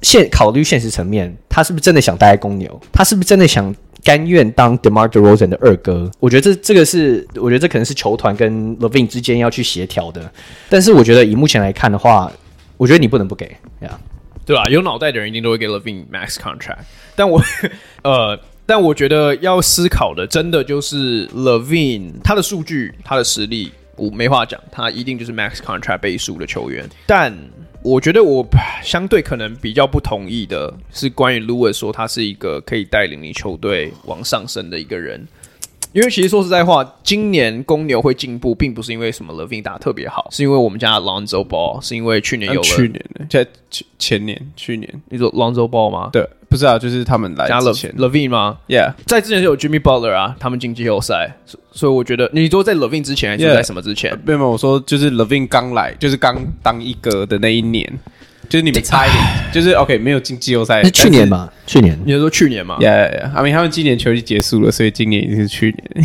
[0.02, 2.78] 现考虑现实层面，他是不是真的想待在公牛？
[2.92, 3.74] 他是不是真的想？
[4.04, 10.30] 甘愿当 DeMar DeRozan 的二哥，我觉得这这个是，我觉得这可能是球团跟 Levine 之间要去协调的。
[10.68, 12.30] 但是我觉得以目前来看的话，
[12.76, 13.98] 我觉得你不能不给呀
[14.44, 14.64] 对吧？
[14.64, 16.78] 有脑袋的人一定都会给 Levine max contract。
[17.14, 17.40] 但我
[18.02, 26.88] 呃，但我觉得要思考的，真的就是 Levine 他的数据、他的实力，我没话讲，他一定就是 max contract 倍数的球员。
[27.06, 27.32] 但
[27.84, 28.46] 我觉得我
[28.82, 35.26] 相对可能比较不同意的是，关于卢伟说他是一个可以带领你球队往上升的一个人，
[35.92, 46.10] 因为其实说实在话，今年公牛会进步，并不是因为什么 Levine 打得特别好，是因为我们家的 Lonzo Ball，是因为去年有了去年在前前年去年你说 Lonzo Ball 吗？
[46.12, 46.28] 对。
[46.48, 51.34] 不知道，就是他们来加了 Levine 吗？Yeah，在之前是有 Jimmy Butler 啊，他们进季后赛，
[51.70, 54.12] 所以我觉得你说在 Levine 之前还是在什么之前？
[54.22, 57.90] 没有，我说就是 Levine 刚来，就是刚当一哥的那一年，
[58.52, 61.50] 就是你们差一点，就是 OK 没有进季后赛，是去年嘛？
[61.66, 66.04] 去年，你是说去年嘛？Yeah，I mean 他们今年球季结束了，所以今年已经是去年。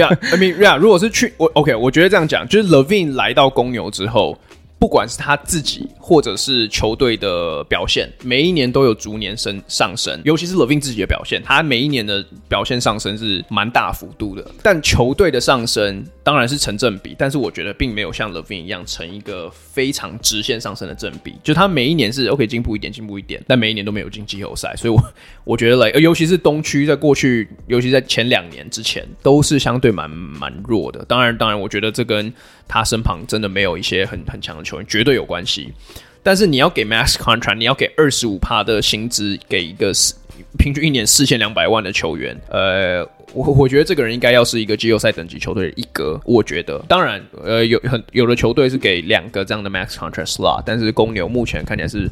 [0.00, 4.38] Yeah，I mean Yeah，如果是去我 OK，我觉得这样讲，就是 Levine 来到公牛之后。
[4.78, 14.50] 不管是他自己或者是球队的表现，每一年都有逐年升上升，尤其是 Levine 自己的表现，他每一年的表现上升是蛮大幅度的。
[14.62, 21.34] 但球队的上升当然是成正比，但是我觉得并没有像 Levin 一样成一个非常直线上升的正比。
[21.42, 25.02] 就他每一年是 OK 进步一点，进步一点，但每一年都没有进季后赛，所以我
[25.42, 31.04] 我觉得来，尤其是东区在过去，尤其在前两年之前，都是相对蛮蛮弱的。
[31.06, 32.32] 当然，当然，我觉得这跟
[32.68, 35.72] 他身旁真的没有一些很很强的球员，绝对有关系。
[36.22, 39.92] 但是你要给 max contract，你要给二十五趴的薪资给一个
[40.56, 46.20] 平均一年四千两百万的球员，呃，我我觉得这个人应该要是一个季后赛等级球队的一哥。
[46.24, 52.08] 我觉得，当然，呃，有很有的球队是给两个这样的 max contract slot，但是公牛目前看起来是，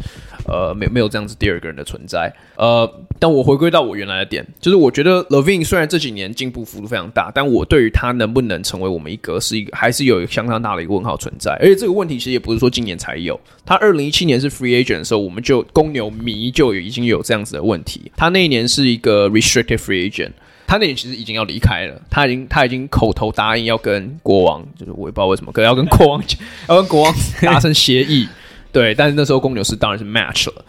[0.47, 2.33] 呃，没没有这样子第二个人的存在。
[2.57, 11.53] 呃，但我回归到我原来的点，就是我觉得 LaVine 虽然这几年进步幅度非常大，但我对于他能不能成为我们一哥，是一个还是有相当大的一个问号存在。
[11.61, 18.11] 而且这个问题其实也不是说今年才有，他二零一七年是 free agent 的时候，我们就公牛迷就已经有这样子的问题。
[18.17, 20.31] 他那一年是一个 restricted free agent，
[20.69, 26.23] 他那年其实已经要离开了，他已经他已经口头答应要跟国王，就是我也不知道为什么，可能要跟国王
[26.69, 28.29] 要跟国王 达成协议，
[28.71, 30.65] 对，但是那时候公牛是当然是 match 了。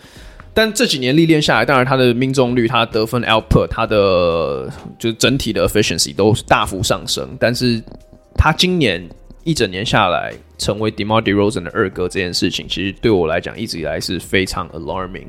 [0.52, 7.30] 但这几年历练下来，当然他的命中率、他的得分 output、他的就是整体的 efficiency 都大幅上升。
[7.40, 7.82] 但是
[8.36, 9.08] 他今年
[9.44, 15.28] 一整年下来，成为 DeMar DeRozan 的二哥这件事情，其实对我来讲一直以来是非常 alarming。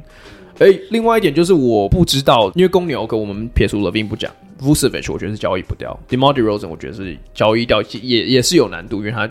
[0.58, 9.28] 哎，另外一点就是我不知道，因为公牛跟我们撇除 LaVine 不讲，Vucevic 我觉得是交易不掉，DeMar DeRozan 我觉得是交易掉也也是有难度，因为他。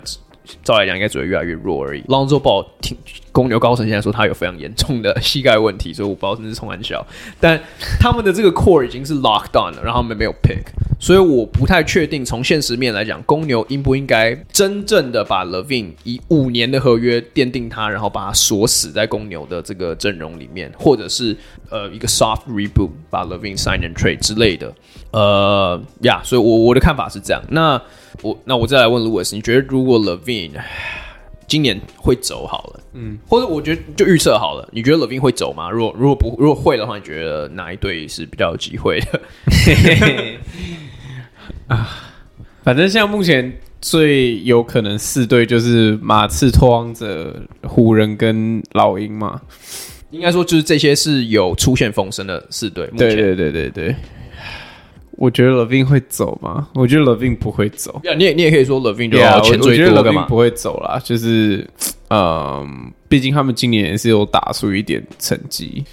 [0.64, 2.02] 照来讲，应该只会越来越弱而已。
[2.04, 2.96] Lonzo Ball 听
[3.30, 7.06] 公牛高层现在说他有非常严重的膝盖问题，所以我不知道是不是冲玩笑。
[7.38, 7.60] 但
[8.00, 10.64] 他们的这个 core 已经是 locked on 了，然后他们没有 pick，
[10.98, 21.36] 所以我不太确定从现实面来讲，公牛应不应该真正的把 LaVine 以五年的合约奠定他，然后把他锁死在公牛的这个阵容里面，或者是
[21.70, 24.74] 呃一个 soft reboot 把 LaVine sign and trade 之类的。
[25.12, 27.42] 呃呀，yeah, 所以我我的看法是这样。
[27.50, 27.80] 那
[28.22, 30.52] 我那我再来问 Louis，你觉得如果 Levine
[31.46, 35.68] 今年会走好了，嗯，或者我觉得就预测好了，你觉得 Levine 会走吗？
[35.68, 39.20] 如果如果不如果会的话，你觉得哪一队是比较有机会的？
[41.74, 41.88] 啊，
[42.62, 47.34] 反正像目前最有可能四队就是马刺、拓荒者、
[47.64, 49.40] 湖人跟老鹰嘛。
[50.10, 52.88] 应该说就是这些是有出现风声的四队。
[52.96, 53.94] 对对对对对。
[55.20, 56.66] 我觉得 LaVine 会走吗？
[56.72, 58.00] 我觉得 LaVine 不会走。
[58.04, 60.24] 呀，你也你也可以说 LaVine 就对啊，要钱最多干嘛？
[60.24, 61.68] 不会走啦，就是
[62.08, 65.84] 嗯，毕竟他们今年也是有打出一点成绩，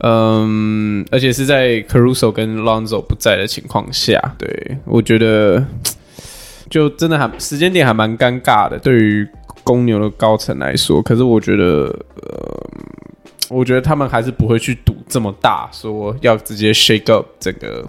[0.00, 5.64] 嗯，而且是在 Caruso 跟 Lonzo 不在的情况下，对，我觉得
[6.68, 9.28] 就真的还时间点还蛮尴尬的，对于
[9.62, 11.00] 公牛的高层来说。
[11.00, 12.70] 可是我觉得，呃，
[13.50, 17.86] 我觉得他们还是不会去赌这么大，说要直接 shake up 整个。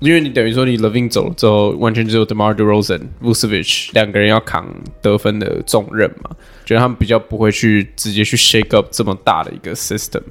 [0.00, 4.66] 因为你等于说你 Loving 走了之后，完全只有 DeMar DeRozan、Vucevic 两个人要扛
[5.02, 6.30] 得分的重任嘛，
[6.64, 10.22] 觉得他们比较不会去直接去 shake up 这么大的一个 system。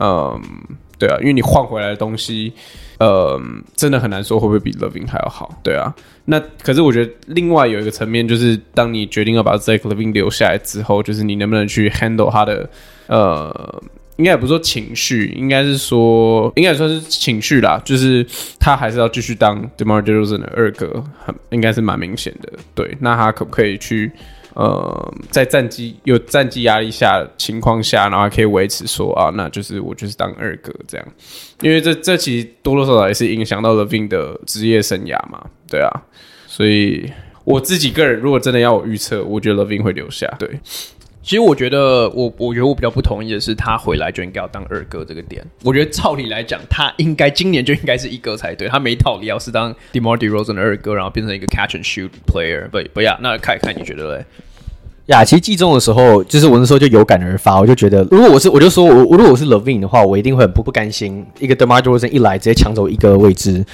[0.00, 0.40] 嗯，
[0.98, 2.52] 对啊，因为你换回来的东西，
[2.98, 5.58] 嗯，真的很难说会不会比 Loving 还要好。
[5.62, 5.94] 对啊，
[6.24, 12.68] 那可是我觉得另外有一个层面，就是当你决定要把 Zach Loving 留下来之后，就是你能不能去 handle 他的
[13.06, 13.82] 呃。
[14.16, 17.80] 应该也不是说情绪，应该是说，应该也算是情绪啦。
[17.84, 18.24] 就是
[18.60, 22.52] 他还是要继续当 DeMar DeRozan 的二哥，很应该是蛮明显的。
[22.74, 24.12] 对，那他可不可以去
[24.54, 31.06] 呃，在战绩有战绩压力下情况下，然后还可以维持说啊，那就是我就是当二哥这样。
[31.60, 35.44] 因为这这其实多多少少也是影响到 LaVine 的职业生涯嘛。
[35.68, 35.90] 对啊，
[36.46, 37.10] 所以
[37.42, 40.32] 我自己个人如果真的要我预测，我觉得 Vin 会留下。
[40.38, 40.60] 对。
[41.24, 45.42] 其实我觉得，我我觉得我比较不同意的是，他回来就应该要当二哥这个点。
[45.62, 48.68] 我觉得照理来讲，他应该今年就应该是一哥才对。
[48.68, 52.68] 他没道理要是当 DeMar DeRozan 的二哥，然后变成一个 catch and shoot player。
[52.68, 54.24] 不不要，那看一看你觉得嘞？
[55.06, 63.64] 呀，其实季中的时候，就是我那时候就有感而发，我就觉得，如果我是，我就说我我如果我是 LaVine 的话，我一定会很不不甘心，一个 DeMar DeRozan 一来直接抢走一个位置。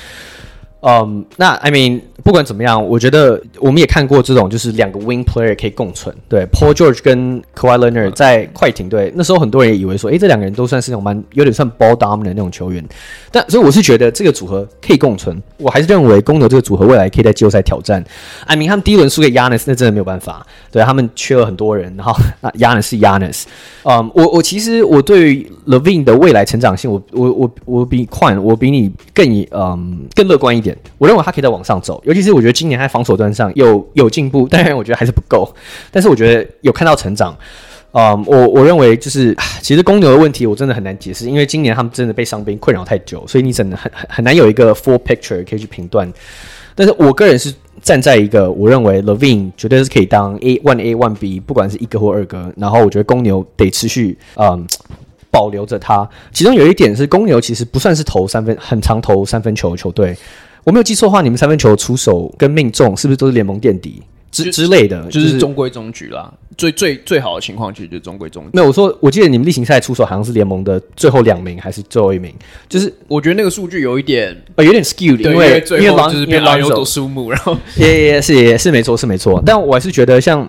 [0.83, 6.15] 嗯那 I mean 不管怎么样，我觉得我们也看过这种，就是两个 wing player 可以共存。
[6.29, 12.85] 对，Paul George 跟 Kawhi Leonard 在快艇队，那时候很多人也以为说，诶，这两个人都算是那种蛮有点算 ball dominant 的那种球员。
[13.31, 15.43] 但所以我是觉得这个组合可以共存。
[15.57, 18.05] 我还是认为公牛这个组合未来可以在季后赛挑战。
[18.47, 20.47] I mean 他们第一轮输给 Giannis，那真的没有办法。
[20.71, 23.45] 对，他们缺了很多人，然后那 Giannis 是 Giannis。
[23.85, 30.70] 嗯，我我其实我对于 LaVine 的未来成长性，我我我我比宽，我比你更嗯更乐观一点。
[30.99, 35.53] 我认为他可以再往上走，尤其是我觉得今年在防守端上有有进步，当然我觉得还是不够，
[35.91, 37.37] 但是我觉得有看到成长。
[37.93, 46.13] 嗯，我我认为就是其实公牛的问题我真的很难解释，因为今年他们真的被伤兵困扰太久，所以你真的很很难有一个 full picture 可以去评断。
[46.75, 47.53] 但是我个人是
[47.83, 54.67] 站在一个我认为 Levine 绝对是可以当 A one A one B，不管是一个或二个，然后我觉得公牛得持续嗯。
[55.33, 60.17] 保留着他，其中有一点是公牛其实不算是投三分很常投三分球球队。
[60.65, 65.07] 我没有记错的话，你们三分球出手跟命中是不是都是联盟垫底之之类的？
[65.09, 66.33] 就是中规中矩啦。
[66.57, 68.51] 最最最好的情况其实就是中规中矩。
[68.53, 72.35] 没有，我说我记得你们例行赛出手好像是联盟的最后两名还是最后一名？
[72.69, 80.47] 就是我觉得那个数据有一点呃有点 skewed，因为因为最后就是变狼有多数目，然后 也也是也是没错是没错，但我还是觉得像。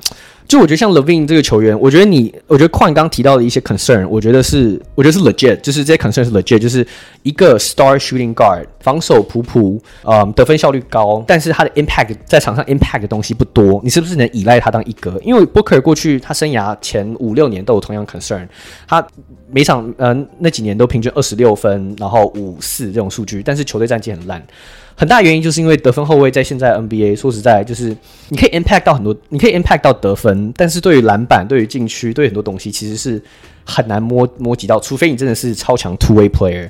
[0.52, 6.86] 就我觉得像 LaVine 这个球员，我觉得你，我觉得矿刚提到的一些 concern，我觉得是，我觉得是 legit，就是这些 concern 是 legit，就是
[7.24, 15.18] 一个 star shooting guard，防守普普，嗯，得分效率高，但是他的 impact 在场上 impact 的东西不多，你是不是能依赖他当一哥？
[15.24, 18.46] 因为 Booker 过去他生涯前五六年都有同样 concern，
[18.86, 19.08] 他
[19.50, 24.46] 每场嗯、呃、那几年都平均二十六分，然后五四这种数据，但是球队战绩很烂。
[24.96, 27.96] 很大原因就是因为得分后卫在现在 NBA 说实在就是
[28.30, 33.22] 你可以 impact 到很多，你可以 impact 到得分，但是对于篮板、对于禁区、对很多东西其实是
[33.66, 36.70] 很难摸摸及到，除非你真的是超强 two way player，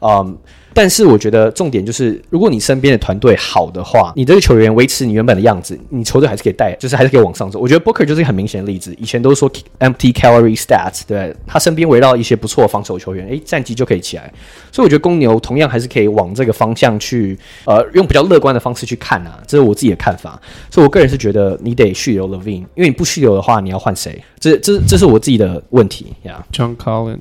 [0.00, 0.36] 嗯、
[0.78, 7.58] 但是我觉得重点就是，如果你身边的团队好的话，你这个球员维持你原本的样子，你球队还是可以带，就是还是可以往上走。
[7.58, 8.94] 我觉得 Booker 就是一个很明显的例子。
[8.96, 9.50] 以前都是说
[9.80, 14.32] empty calorie stats，对，他身边围绕一些不错的防守球员，诶，战绩就可以起来。
[14.70, 20.40] 所以我觉得公牛同样还是可以往这个方向去，呃，用比较乐观的方式去看啊，这是我自己的看法。
[20.70, 24.22] 所以我个人是觉得你得续留 Levine，因为你不续留的话，你要换谁？
[24.38, 26.46] 这这这是我自己的问题呀。
[26.52, 26.56] Yeah.
[26.56, 27.16] John Collins，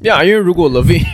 [0.00, 1.06] 呀，yeah, 因为如果 LaVine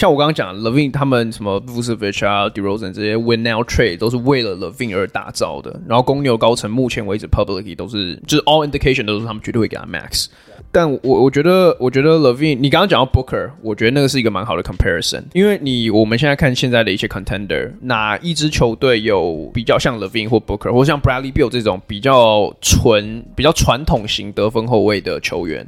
[0.00, 5.78] 像我刚刚讲，Levine 他们什么 Vucevic 啊、DeRozan 这些 Win Now Trade 都是为了 Levine 而打造的。
[5.86, 10.28] 然后公牛高层目前为止 Publicly 都是就是 All Indication 都是他们绝对会给他 Max。
[10.72, 25.66] 但我我觉得我觉得 Levine，你刚刚讲到 Booker，我觉得那个是一个蛮好的 Comparison，因为你我们现在看现在的一些 Contender，哪一支球队有比较像 Levine 或 Booker 或像 Bradley Beal 这种比较纯、比较传统型得分后卫的球员？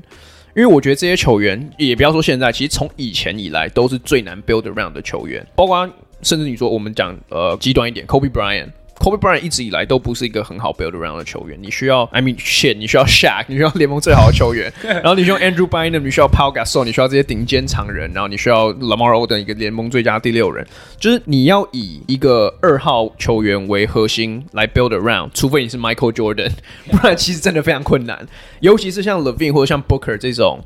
[0.55, 5.47] 因为我觉得这些球员，也不要说现在，其实从以前以来都是最难 build around 的球员。
[5.55, 5.89] 包括
[6.21, 8.69] 甚至你说我们讲呃极端一点，Kobe Bryant、
[9.03, 11.59] Kobe Bryant 一直以来都不是一个很好 build around 的球员。
[11.61, 20.65] 你需要，I mean shit，你需要 Shaq，你需要联盟最好的球员，然后你需要 Andrew Bynum，你需要 Paul Gasol，你需要这些顶尖常人，然后你需要 Lamar Odom 一个联盟最佳第六人，
[21.01, 26.53] 就是你要以一个二号球员为核心来 build around，除非你是 Michael Jordan，
[26.89, 28.25] 不然其实真的非常困难。
[28.61, 30.61] 尤其是像 LaVine 或者像 Booker 这种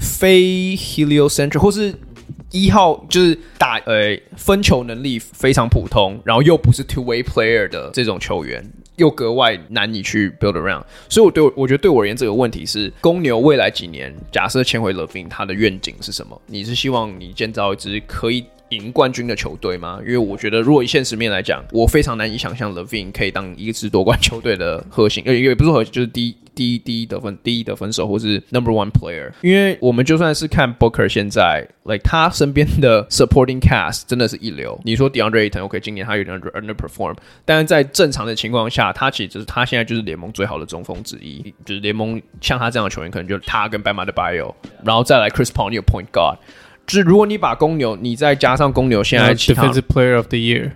[0.00, 1.94] 非 heliocentric 或是
[2.54, 10.84] 一号就是打呃分球能力非常普通，然后又不是 two way player 的这种球员，又格外难以去 build around。
[11.08, 16.40] 所以我对我觉得对我而言，这个问题是公牛未来几年假设签回 LaVine，他的愿景是什么？
[16.46, 19.98] 你是希望你建造一支可以赢冠军的球队吗？
[20.06, 26.36] 因为我觉得，如果以现实面来讲，我非常难以想象 LaVine 可以当一支夺冠球队的核心，呃，也不是核心，就是第一。
[26.54, 34.80] 第一第一得分第一得分手，或是 number one player，因为我们就算是看 Booker 现在，like 他身边的 supporting cast 真的是一流。
[34.84, 46.36] 你说 DeAndre Ayton，OK，今年他有点 underperform，但是在正常的情况下，他其实是他现在就是联盟最好的中锋之一，就是联盟像他这样的球员，可能就他跟 Bam Adebayo，然后再来 Chris Paul，你有 point guard，
[46.86, 50.70] 就是如果你把公牛，你再加上公牛现在 defensive player of the year。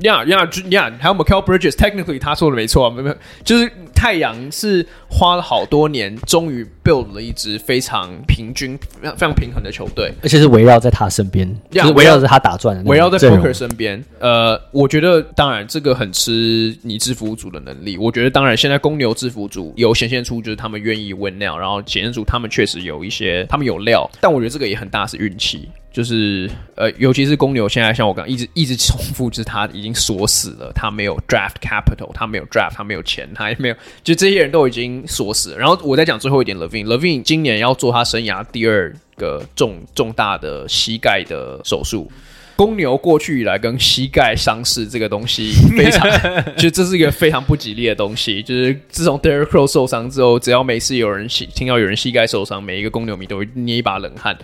[0.00, 0.92] 呀呀呀！
[0.98, 14.04] 还有 Michael Bridges，technically 他说的没错，没没，就是太阳是花了好多年，终于 build 了一支非常平均、非常非常平衡的球队，而且是围绕在他身边，yeah, 就是围绕着他打转的，围绕在 Booker 身边。
[14.20, 17.96] 呃，我觉得当然这个很吃你制服组的能力。
[17.96, 25.68] 我觉得当然现在公牛制服组有显现出就是他们愿意 win now，然后显现出他们确实有一些他们有料，但我觉得这个也很大是运气。
[25.96, 33.74] 就是呃，尤其是公牛，现在像我刚一直一直重复，就是他已经锁死了，他没有 draft capital，他没有 draft，他没有钱，他也没有，
[34.04, 35.56] 就这些人都已经锁死。
[35.58, 42.12] 然后我再讲最后一点，Levine，Levine 今年要做他生涯第二个重重大的膝盖的手术。
[42.56, 46.08] 公牛过去以来跟膝盖伤势这个东西 非常，
[46.56, 48.42] 就这是一个非常不吉利的东西。
[48.42, 54.36] 就是自从 Derrick Rose 受伤之后，只要每次有人听到有人膝盖受伤，每一个公牛迷都会捏一把冷汗。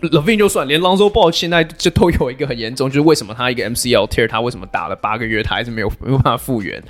[0.00, 6.82] Levine 就算，连 Lonzo Ball 现在就都有一个很严重，就是为什么他一个 MCL tear，他为什么打了八个月，他还是没有没有办法复原？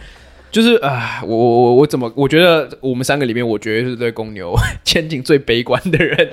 [0.52, 2.12] 就是啊，我我我我怎么？
[2.14, 6.30] 我觉得我们三个里面，我觉得是对公牛 前景最悲观的人。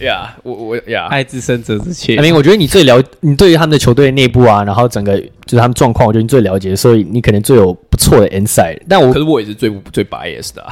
[0.00, 2.16] 呀，我我呀，爱之深责之切。
[2.16, 8.78] I mean，我觉得你最了，你对于他们的球队内部啊，然后整个就是他们状况，我觉得你最了解，所以你可能最有不错的 insight。
[8.88, 10.66] 但我可是我也是最最 bias 的。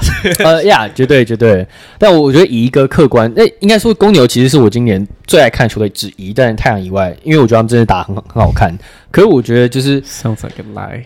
[0.45, 1.67] 呃呀，绝对绝对。
[1.99, 8.77] 但我觉得以一个客观，那应该说公牛其实是我今年最爱看的球队之一，但是太阳以外，因为我觉得他们真的打很好很好看。
[9.11, 11.05] 可是我觉得就是 sounds like a lie。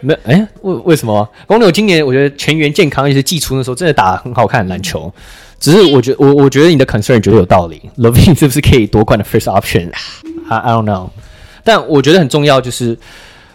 [0.00, 5.12] 没哎，为为什么公牛今年我觉得全员健康，也是季初的时候真的打很好看的篮球。
[5.64, 11.08] 只是我觉得我我觉得你的 concern 觉得有道理，Levine 是不是可以夺冠的 first option？I I don't know。
[11.62, 12.94] 但我觉得很重要就是，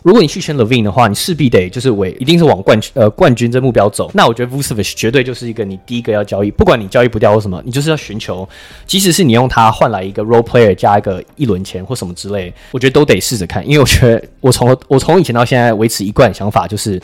[0.01, 4.09] 如果你去选 Levine 的话，你势必得就是为一定是往冠军呃冠军这目标走。
[4.15, 8.49] 那我觉得 Vucevic 绝对就是一个你第一个要交易，不管你交易不掉或什么，你就是要寻求，
[8.87, 16.99] 即使是你用它换来一个 role player 加一个一轮钱或什么之类，我觉得都得试着看，因为我觉得我从我从以前到现在维持一贯想法就是，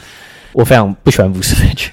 [0.56, 1.90] 我非常不喜欢 Vucevic，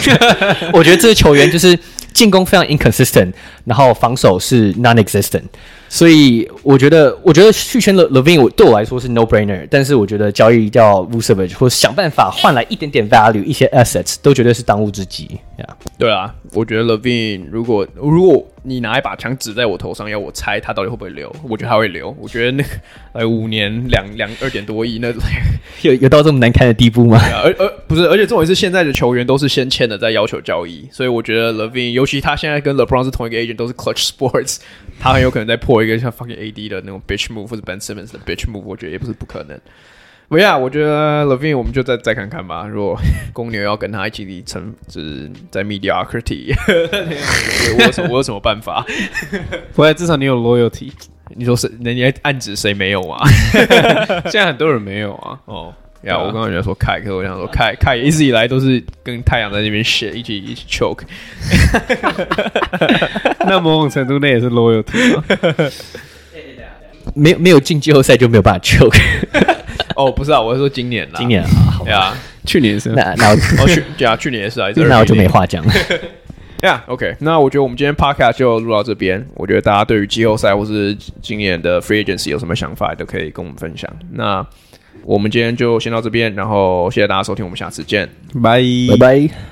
[0.72, 1.78] 我觉得这个球员就是。
[2.12, 3.32] 进攻非常 inconsistent，
[3.64, 5.44] 然后防守是 non-existent，
[5.88, 15.40] 所以我觉得，我觉得续签了 LaVine 对我来说是 no brainer，但是我觉得交易掉 Vucevic 或者想办法换来一点点 value，一些 assets 都绝对是当务之急。
[15.62, 15.74] Yeah.
[15.96, 22.10] 对啊，我觉得 Levine 如果如果你拿一把枪指在我头上，要我猜他到底会不会留，我觉得他会留。
[22.20, 22.68] 我觉得那个
[23.12, 25.12] 呃 五年两两二点多亿，那
[25.82, 27.20] 有有到这么难看的地步吗？
[27.44, 34.58] 而而不是，而且重点是现在的球员都是先签的，在要求交易，所以我觉得 Levine，尤其他现在跟 LeBron 是同一个 agent，都是 Clutch Sports，
[34.98, 39.60] 他很有可能在破一个像 fucking AD 的那种 bitch move，或者 Ben Simmons 的 bitch move，我觉得也不是不可能。
[40.32, 42.66] 不要，我觉得 Levine 我们就再再看看吧。
[42.66, 42.98] 如果
[43.34, 46.54] 公牛要跟他一起成，就是在 mediocrity，
[47.76, 48.82] 我有什么我有什么办法？
[49.74, 50.90] 不过至少你有 loyalty。
[51.34, 51.70] 你说是？
[51.80, 53.22] 那你还暗指谁没有啊？
[54.24, 55.38] 现在很多人没有啊。
[55.44, 55.74] 哦，
[56.04, 61.02] 呀，我刚刚在说凯，可是我想说凯凯一直以来都是跟太阳在那边 shit，一起一起 choke。
[63.44, 65.70] 那某种程度那也是 loyalty。
[67.14, 68.98] 没有没有进季后赛就没有办法 choke。
[69.96, 71.14] 哦，不是啊，我是说今年啦。
[71.18, 72.14] 今年啊，对啊，
[72.44, 72.90] 去年是。
[72.90, 74.68] 那那我 去，对啊，去年也是啊。
[74.76, 75.72] 那我就没话讲了。
[76.62, 79.26] 呀，OK，那我觉得我们今天 Podcast 就录到这边。
[79.34, 83.90] 我觉得大家对于季后赛或是今年的 Free Agency 有什么想法，都可以跟我们分享。
[84.12, 84.46] 那
[85.02, 88.08] 我们今天就先到这边，然后谢谢大家收听，我们下次见，
[88.40, 89.51] 拜拜拜。